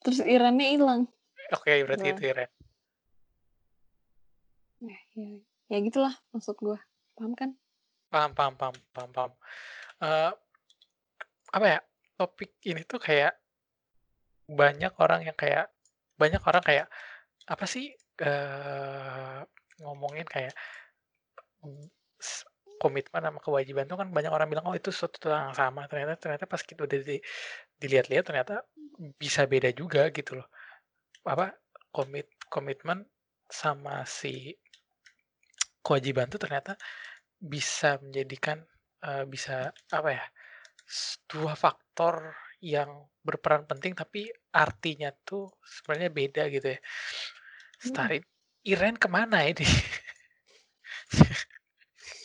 Terus 0.00 0.20
Irennya 0.24 0.66
hilang. 0.72 1.02
Oke, 1.52 1.84
berarti 1.84 2.08
Gimana? 2.10 2.16
itu 2.16 2.22
ya, 2.24 2.32
Ren. 2.36 2.50
Ya, 4.80 4.98
ya, 5.68 5.76
gitulah 5.84 6.14
maksud 6.32 6.56
gua. 6.56 6.80
Paham 7.16 7.36
kan? 7.36 7.52
Paham 8.08 8.32
paham 8.32 8.54
paham 8.56 8.76
paham 8.96 9.10
paham. 9.12 9.32
Eee, 10.00 10.30
apa 11.52 11.66
ya, 11.68 11.78
topik 12.16 12.56
ini 12.64 12.82
tuh 12.88 12.96
kayak 12.96 13.36
banyak 14.50 14.92
orang 14.98 15.20
yang 15.28 15.36
kayak 15.36 15.68
banyak 16.16 16.42
orang 16.42 16.64
kayak 16.64 16.86
apa 17.46 17.64
sih, 17.68 17.92
eee, 18.20 19.40
ngomongin 19.84 20.26
kayak 20.26 20.56
komitmen 22.80 23.22
sama 23.24 23.40
kewajiban 23.44 23.84
tuh 23.90 23.98
kan 24.00 24.08
banyak 24.08 24.32
orang 24.32 24.48
bilang, 24.48 24.64
"Oh 24.68 24.76
itu 24.76 24.88
sesuatu 24.92 25.28
yang 25.28 25.52
sama." 25.56 25.84
Ternyata 25.90 26.16
ternyata 26.16 26.44
pas 26.48 26.62
kita 26.64 26.84
udah 26.88 26.98
di 27.04 27.18
dilihat-lihat 27.80 28.24
ternyata 28.28 28.54
bisa 29.20 29.44
beda 29.48 29.70
juga 29.76 30.08
gitu 30.12 30.40
loh. 30.40 30.48
Apa, 31.26 31.52
komit 31.92 32.28
komitmen 32.52 33.04
sama 33.50 34.04
si 34.08 34.54
kewajiban 35.84 36.28
tuh 36.28 36.40
ternyata 36.40 36.76
bisa 37.40 37.96
menjadikan, 38.04 38.60
eee, 39.04 39.24
bisa 39.28 39.72
apa 39.92 40.10
ya, 40.12 40.24
dua 41.30 41.54
faktor 41.56 42.34
yang 42.60 43.08
berperan 43.24 43.64
penting 43.64 43.96
tapi 43.96 44.28
artinya 44.52 45.08
tuh 45.24 45.48
sebenarnya 45.64 46.10
beda 46.12 46.42
gitu 46.52 46.66
ya. 46.76 46.80
Mhm. 46.80 47.88
Starin 47.88 48.24
Iren 48.68 48.96
ke 49.00 49.08
mana 49.08 49.38
ini? 49.48 49.64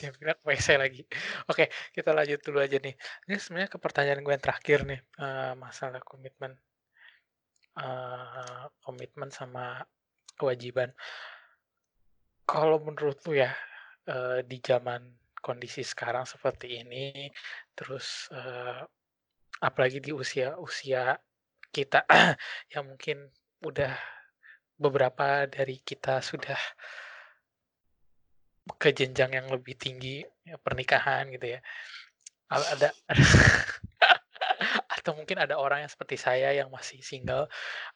Dia 0.06 0.13
bilang 0.22 0.39
WC 0.46 0.68
lagi. 0.78 1.02
Oke, 1.50 1.65
kita 1.96 2.13
lanjut 2.13 2.39
dulu 2.46 2.62
aja 2.62 2.78
nih. 2.78 2.94
Ini 3.26 3.34
sebenarnya 3.41 3.70
ke 3.74 3.80
pertanyaan 3.82 4.22
gue 4.22 4.34
yang 4.38 4.46
terakhir 4.46 4.80
nih, 4.86 5.00
eee, 5.18 5.52
masalah 5.58 6.02
komitmen. 6.06 6.54
Eee, 7.74 8.63
komitmen 8.86 9.30
sama 9.34 9.82
kewajiban. 10.38 10.94
Kalau 12.46 12.78
menurut 12.78 13.18
lu 13.26 13.41
ya, 13.41 13.50
eee, 14.06 14.46
di 14.46 14.62
zaman 14.62 15.02
kondisi 15.41 15.82
sekarang 15.82 16.30
seperti 16.30 16.78
ini, 16.86 17.30
terus, 17.74 18.30
eee, 18.30 18.86
apalagi 19.65 20.00
di 20.04 20.12
usia-usia 20.13 21.18
kita 21.74 22.06
yang 22.74 22.86
mungkin 22.89 23.30
udah 23.65 23.94
beberapa 24.80 25.48
dari 25.50 25.80
kita 25.82 26.20
sudah 26.22 26.60
ke 28.82 28.89
jenjang 28.93 29.38
yang 29.38 29.47
lebih 29.49 29.78
tinggi, 29.78 30.25
ya 30.45 30.58
pernikahan 30.58 31.30
gitu 31.34 31.58
ya. 31.58 31.60
A 32.49 32.62
ada 32.78 32.89
atau 35.01 35.12
mungkin 35.17 35.38
ada 35.38 35.60
orang 35.60 35.86
yang 35.86 35.91
seperti 35.91 36.17
saya 36.17 36.49
yang 36.56 36.71
masih 36.73 37.01
single, 37.04 37.45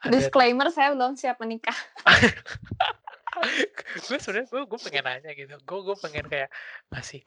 ada 0.04 0.14
Disclaimer 0.14 0.70
saya 0.70 0.94
belum 0.94 1.18
siap 1.18 1.42
menikah. 1.42 1.76
Gue 4.10 4.20
sebenarnya 4.20 4.52
gue 4.52 4.62
gue 4.68 4.80
pengen 4.84 5.06
nanya 5.08 5.32
gitu, 5.32 5.56
gue 5.64 5.80
gue 5.86 5.96
pengen 6.04 6.26
kayak 6.28 6.50
ngasih 6.92 7.24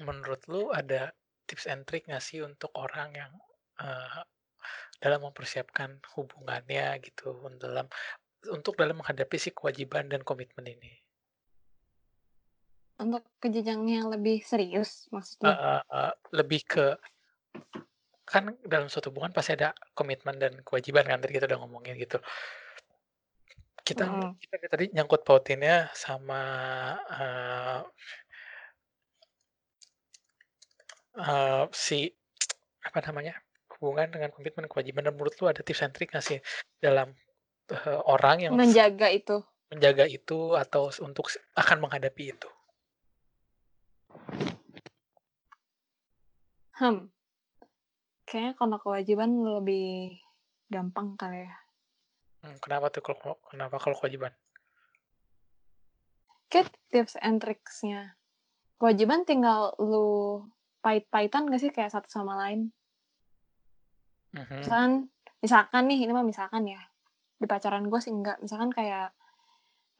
menurut 0.00 0.40
lu 0.48 0.72
ada 0.72 1.12
tips 1.44 1.68
and 1.68 1.84
trick 1.84 2.08
nggak 2.08 2.24
sih 2.24 2.40
untuk 2.40 2.72
orang 2.72 3.12
yang, 3.12 3.32
eee, 3.84 4.24
dalam 5.04 5.28
mempersiapkan 5.28 6.00
hubungannya 6.16 7.04
gitu, 7.04 7.36
dalam 7.60 7.84
untuk 8.48 8.80
dalam 8.80 8.96
menghadapi 8.96 9.36
si 9.36 9.52
kewajiban 9.52 10.08
dan 10.08 10.24
komitmen 10.24 10.72
ini? 10.72 11.03
Untuk 13.02 13.26
ke 13.42 13.50
jenjang 13.50 13.82
yang 13.90 14.06
lebih 14.14 14.38
serius 14.46 15.10
maksud 15.10 15.38
lu? 15.42 15.54
Heeh 15.58 15.80
heeh, 15.90 16.12
lebih 16.38 16.60
ke 16.72 16.86
kan 18.24 18.56
dalam 18.64 18.88
suatu 18.88 19.12
hubungan 19.12 19.32
pasti 19.36 19.52
ada 19.56 19.76
komitmen 19.92 20.36
dan 20.40 20.52
kewajiban 20.64 21.04
kan, 21.04 21.18
tadi 21.20 21.32
kita 21.36 21.44
udah 21.50 21.60
ngomongin 21.60 21.94
gitu. 22.00 22.16
Kita 23.88 24.04
Mhm. 24.04 24.36
kita 24.42 24.56
tadi 24.72 24.84
nyangkut 24.96 25.22
pautinnya 25.28 25.92
sama, 25.92 26.40
eee 27.20 27.80
eee, 31.18 31.64
si 31.86 31.98
apa 32.88 33.00
namanya, 33.06 33.34
hubungan 33.78 34.08
dengan 34.14 34.30
komitmen 34.36 34.66
kewajiban 34.70 35.04
dan 35.06 35.14
menurut 35.16 35.34
lu 35.40 35.46
ada 35.52 35.62
tips 35.66 35.82
and 35.86 35.94
trick 35.96 36.10
nggak 36.12 36.26
sih 36.26 36.38
dalam, 36.82 37.08
eee, 37.72 37.98
orang 38.14 38.38
yang 38.46 38.56
Menjaga 38.56 39.08
itu. 39.08 39.44
menjaga 39.72 40.04
itu 40.04 40.38
atau 40.62 40.92
untuk 41.06 41.26
akan 41.56 41.78
menghadapi 41.84 42.24
itu? 42.36 42.48
Hmm. 46.74 47.06
Kayaknya 48.26 48.52
kalau 48.58 48.76
kewajiban 48.82 49.30
lebih 49.46 50.18
gampang 50.66 51.14
kali 51.14 51.46
ya. 51.46 51.54
Mmm, 52.42 52.58
kenapa 52.58 52.90
tuh 52.90 53.00
kalau 53.04 53.38
kenapa 53.46 53.78
kalau 53.78 53.94
kewajiban? 53.94 54.34
Kayak 56.50 56.74
tips 56.90 57.14
and 57.22 57.38
tricks-nya, 57.42 58.14
kewajiban 58.78 59.22
tinggal 59.22 59.74
lu 59.78 60.42
pahit-pahitan 60.82 61.46
nggak 61.46 61.62
sih 61.62 61.70
kayak 61.72 61.94
satu 61.94 62.10
sama 62.10 62.34
lain? 62.42 62.74
Mhm. 64.34 64.66
Misalkan 64.66 64.92
misalkan 65.40 65.82
nih, 65.86 65.98
ini 66.04 66.12
mah 66.14 66.26
misalkan 66.26 66.66
ya, 66.66 66.82
di 67.38 67.46
pacaran 67.46 67.86
gue 67.86 68.00
sih 68.02 68.10
enggak, 68.10 68.42
misalkan 68.42 68.70
kayak, 68.74 69.14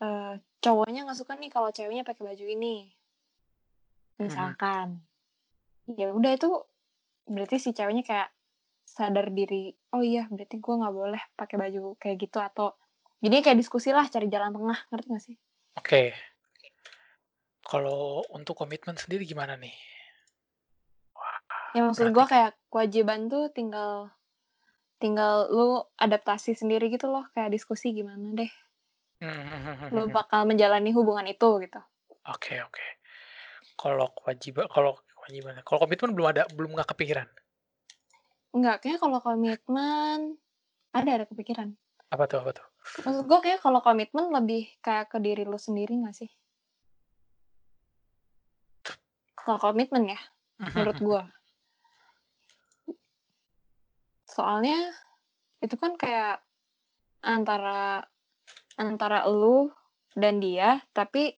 eee, 0.03 0.43
cowoknya 0.59 1.07
nggak 1.07 1.19
suka 1.19 1.39
nih 1.39 1.51
kalau 1.55 1.71
ceweknya 1.71 2.03
pakai 2.03 2.23
baju 2.35 2.45
ini. 2.51 2.91
Misalkan. 4.19 5.03
Ya 5.91 6.11
udah 6.15 6.33
itu 6.33 6.49
berarti 7.29 7.57
si 7.61 7.71
ceweknya 7.77 8.05
kayak 8.05 8.29
sadar 8.85 9.33
diri, 9.33 9.73
"Oh 9.97 10.05
iya 10.05 10.29
berarti 10.29 10.61
gue 10.61 10.75
nggak 10.77 10.95
boleh 10.95 11.23
pakai 11.35 11.57
baju 11.57 11.97
kayak 11.97 12.17
gitu," 12.21 12.39
atau 12.41 12.77
jadinya 13.21 13.43
kayak 13.45 13.59
diskusi 13.61 13.91
lah 13.91 14.05
cari 14.09 14.29
jalan 14.29 14.53
tengah, 14.53 14.79
ngerti 14.93 15.07
nggak 15.09 15.25
sih? 15.25 15.37
Oke. 15.77 16.13
Kalau 17.65 18.21
untuk 18.33 18.61
komitmen 18.61 18.95
sendiri 18.95 19.25
gimana 19.25 19.57
nih? 19.57 19.73
Wah, 21.17 21.41
Ya 21.73 21.81
maksud 21.89 22.13
berarti 22.13 22.17
gue 22.17 22.27
kayak 22.29 22.53
kewajiban 22.69 23.21
tuh 23.33 23.49
tinggal 23.51 24.13
tinggal 25.01 25.49
lu 25.53 25.85
adaptasi 25.97 26.55
sendiri 26.57 26.93
gitu 26.93 27.09
loh, 27.09 27.25
kayak 27.33 27.53
diskusi 27.53 27.93
gimana 27.97 28.37
deh. 28.37 28.53
Mhm 29.25 29.33
mhm 29.33 29.61
mhm 29.75 29.87
Lu 29.97 30.03
bakal 30.13 30.45
menjalani 30.45 30.93
hubungan 30.93 31.25
itu 31.25 31.49
gitu. 31.65 31.81
Oke 32.29 32.61
oke. 32.61 32.85
Kalau 33.75 34.07
kewajiba 34.15 34.71
kalau 34.71 34.95
kewajiban 35.25 35.59
kalau 35.67 35.83
komitmen 35.83 36.15
belum 36.15 36.29
ada 36.31 36.43
belum 36.53 36.79
nggak 36.79 36.95
kepikiran? 36.95 37.29
Enggak, 38.55 38.87
kayaknya 38.87 39.01
kalau 39.03 39.19
komitmen 39.19 40.19
ada 40.95 41.11
ada 41.11 41.27
kepikiran. 41.27 41.75
Apa 42.15 42.31
tuh 42.31 42.39
apa 42.45 42.51
tuh? 42.55 42.67
Maksud 43.03 43.27
gue 43.27 43.39
kayaknya 43.43 43.61
kalau 43.65 43.81
komitmen 43.83 44.31
lebih 44.31 44.71
kayak 44.79 45.11
ke 45.11 45.19
diri 45.19 45.43
lu 45.43 45.59
sendiri 45.59 45.99
nggak 45.99 46.15
sih? 46.15 46.31
Kalau 49.35 49.59
komitmen 49.59 50.09
ya, 50.09 50.21
Mhm 50.63 50.71
menurut 50.73 50.99
mhm. 51.01 51.05
gue. 51.05 51.23
Soalnya 54.31 54.79
itu 55.59 55.75
kan 55.75 55.99
kayak 55.99 56.39
antara 57.25 58.07
antara 58.79 59.27
elu 59.27 59.73
dan 60.15 60.39
dia, 60.39 60.79
tapi 60.95 61.35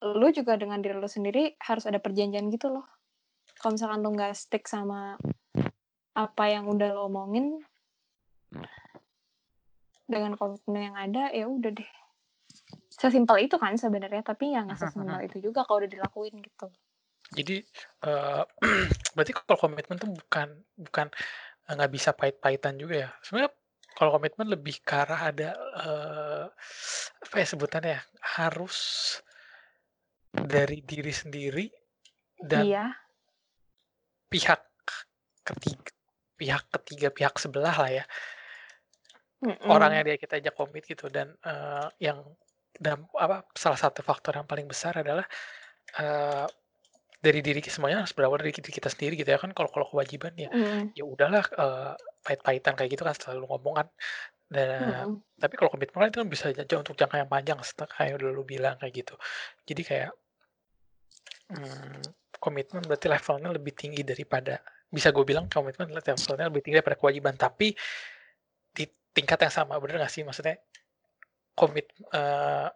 lu 0.00 0.28
juga 0.32 0.56
dengan 0.56 0.80
diri 0.80 0.96
lu 0.96 1.08
sendiri 1.08 1.60
harus 1.60 1.84
ada 1.84 2.00
perjanjian 2.00 2.48
gitu 2.48 2.72
loh. 2.72 2.86
Kalau 3.60 3.76
misalkan 3.76 4.00
lu 4.00 4.10
nggak 4.16 4.32
stick 4.32 4.64
sama 4.64 5.20
apa 6.16 6.44
yang 6.48 6.64
udah 6.66 6.88
lu 6.96 7.06
omongin 7.12 7.60
dengan 10.10 10.34
komitmen 10.34 10.90
yang 10.90 10.96
ada, 10.98 11.30
ya 11.30 11.46
udah 11.46 11.70
deh. 11.70 11.90
Sesimpel 12.90 13.46
itu 13.46 13.56
kan 13.60 13.78
sebenarnya, 13.78 14.26
tapi 14.26 14.56
ya 14.56 14.66
nggak 14.66 14.74
Mhm 14.80 14.84
mhm. 14.84 14.90
sesimpel 14.90 15.20
itu 15.28 15.36
juga 15.52 15.62
kalau 15.62 15.84
udah 15.84 15.90
dilakuin 15.92 16.34
gitu. 16.42 16.66
Jadi, 17.30 17.62
eee, 18.02 18.42
berarti 19.14 19.32
kalau 19.36 19.56
komitmen 19.60 19.96
tuh 20.02 20.10
bukan 20.10 20.48
bukan, 20.74 21.06
eee, 21.70 21.74
nggak 21.78 21.92
bisa 21.94 22.10
pahit-pahitan 22.16 22.74
juga 22.74 23.06
ya? 23.06 23.10
Sebenarnya 23.22 23.52
kalau 23.94 24.10
komitmen 24.18 24.50
lebih 24.50 24.82
ke 24.82 24.94
arah 24.98 25.30
ada, 25.30 25.50
eee, 25.54 26.44
apa 27.22 27.34
ya 27.38 27.46
sebutannya 27.46 27.92
ya, 27.94 28.02
harus 28.40 28.76
dari 30.34 30.78
diri 30.86 31.10
sendiri 31.10 31.66
dan 32.38 32.70
Iya. 32.70 33.00
pihak 34.30 34.62
ketig 35.42 35.80
pihak 36.38 36.64
ketiga, 36.70 37.08
pihak 37.10 37.34
sebelah 37.42 37.74
lah 37.74 37.90
ya. 37.90 38.04
Orang 39.68 39.92
Mhm. 39.92 40.00
yang 40.00 40.04
dia 40.08 40.16
kita 40.16 40.40
ajak 40.40 40.54
komit 40.56 40.84
gitu 40.88 41.06
dan, 41.12 41.36
eee, 41.44 41.86
yang 42.10 42.24
dam 42.80 43.04
apa, 43.18 43.44
salah 43.54 43.76
satu 43.76 44.00
faktor 44.00 44.34
yang 44.40 44.48
paling 44.48 44.64
besar 44.70 44.96
adalah, 44.96 45.26
eee, 45.98 46.46
dari 47.24 47.40
diri 47.44 47.60
ki 47.64 47.70
semuanya 47.72 48.04
harus 48.04 48.14
berawal 48.16 48.38
dari 48.40 48.52
diri 48.54 48.70
kita 48.72 48.88
sendiri 48.92 49.14
gitu 49.20 49.30
ya 49.34 49.40
kan 49.42 49.50
kalau 49.56 49.70
kalau 49.74 49.86
kewajiban 49.92 50.34
ya, 50.38 50.50
Mhm. 50.52 50.94
ya 50.96 51.04
udahlah, 51.08 51.44
eee, 51.54 51.92
pahit-pahitan 52.26 52.74
kayak 52.78 52.90
gitu 52.96 53.04
kan 53.08 53.16
selalu 53.18 53.44
ngomong 53.50 53.74
kan. 53.84 53.88
Dan 54.50 55.06
Mhm. 55.06 55.40
tapi 55.40 55.54
kalau 55.56 55.70
komitmen 55.72 56.10
itu 56.10 56.18
kan 56.20 56.28
bisa 56.28 56.46
ja 56.52 56.76
untuk 56.76 56.98
jangka 56.98 57.16
yang 57.22 57.30
panjang 57.30 57.58
seta 57.62 57.86
kayak 57.86 58.18
udah 58.20 58.28
lu 58.34 58.42
bilang 58.44 58.76
kayak 58.82 58.92
gitu. 59.06 59.14
Jadi 59.64 59.82
kayak 59.86 60.10
mmm, 61.54 62.02
komitmen 62.42 62.82
berarti 62.84 63.06
levelnya 63.08 63.50
lebih 63.54 63.72
tinggi 63.78 64.02
daripada 64.02 64.58
bisa 64.90 65.14
gue 65.14 65.22
bilang 65.22 65.46
komitmen 65.46 65.86
adalah 65.86 66.02
levelnya 66.02 66.50
lebih 66.50 66.62
tinggi 66.66 66.76
daripada 66.82 66.98
kewajiban, 66.98 67.34
tapi 67.38 67.72
di 68.74 68.84
tingkat 69.14 69.38
yang 69.46 69.54
sama, 69.54 69.78
bener 69.78 70.02
nggak 70.02 70.12
sih? 70.12 70.22
Maksudnya 70.26 70.58
komit 71.54 71.86
eee 72.10 72.68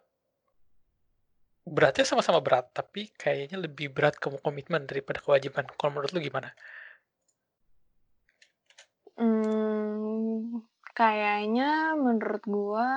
beratnya 1.65 2.05
sama-sama 2.05 2.39
berat, 2.45 2.69
tapi 2.77 3.09
kayaknya 3.17 3.57
lebih 3.65 3.89
berat 3.89 4.15
ke 4.21 4.29
komitmen 4.45 4.85
daripada 4.85 5.17
kewajiban. 5.17 5.65
Kalau 5.73 5.91
menurut 5.97 6.13
lu 6.13 6.21
gimana? 6.21 6.53
Kayaknya 10.95 11.93
menurut 11.99 12.43
gua 12.47 12.89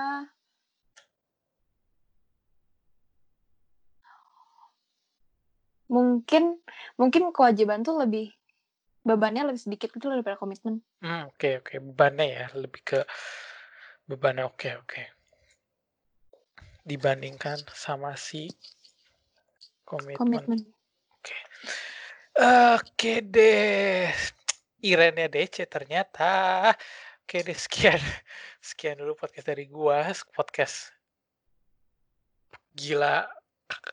mungkin 5.91 6.63
mungkin 6.95 7.23
kewajiban 7.35 7.83
tuh 7.83 7.99
lebih 8.01 8.33
bebannya 9.03 9.49
lebih 9.49 9.61
sedikit 9.61 9.89
gitu 9.91 10.09
loh 10.09 10.21
daripada 10.21 10.39
komitmen. 10.39 10.81
Mmm, 11.01 11.33
oke 11.33 11.65
oke, 11.65 11.75
bebannya 11.81 12.27
ya, 12.29 12.45
lebih 12.55 12.83
ke 12.85 13.01
bebannya, 14.09 14.45
oke 14.49 14.69
oke. 14.85 15.03
dibandingkan 16.89 17.61
sama 17.77 18.17
si 18.17 18.49
komitmen. 19.85 20.17
Komitmen. 20.17 20.61
Oke. 21.13 21.37
Oke 22.81 23.21
deh. 23.21 24.09
Irennya 24.81 25.29
DC 25.29 25.69
ternyata. 25.69 26.73
Oke 27.29 27.45
deh 27.45 27.53
sekian. 27.53 28.01
Sekian 28.73 28.97
dulu 28.97 29.13
podcast 29.13 29.53
dari 29.53 29.69
gua, 29.69 30.01
podcast 30.33 30.97
gila 32.73 33.29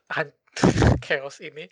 chaos 1.03 1.43
ini. 1.43 1.67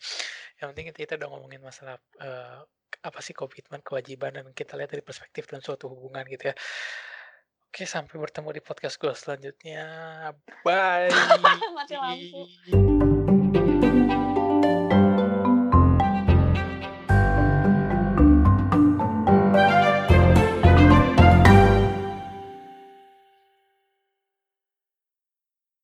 Yang 0.60 0.68
penting 0.76 0.92
kita 0.92 1.16
udah 1.16 1.32
ngomongin 1.32 1.64
masalah 1.64 1.96
eh, 2.20 2.60
apa 3.00 3.20
sih 3.24 3.32
komitmen, 3.32 3.80
kewajiban 3.80 4.36
dan 4.36 4.52
kita 4.52 4.76
lihat 4.76 4.92
dari 4.92 5.08
perspektif 5.08 5.48
dan 5.48 5.64
suatu 5.64 5.88
hubungan 5.88 6.28
gitu 6.28 6.52
ya. 6.52 6.56
Oke, 7.72 7.88
sampai 7.88 8.20
bertemu 8.20 8.60
di 8.60 8.60
podcast 8.60 9.00
gue 9.00 9.16
selanjutnya. 9.16 9.88
Bye. 10.68 11.16
Mati 11.72 11.96
lampu. 11.96 13.23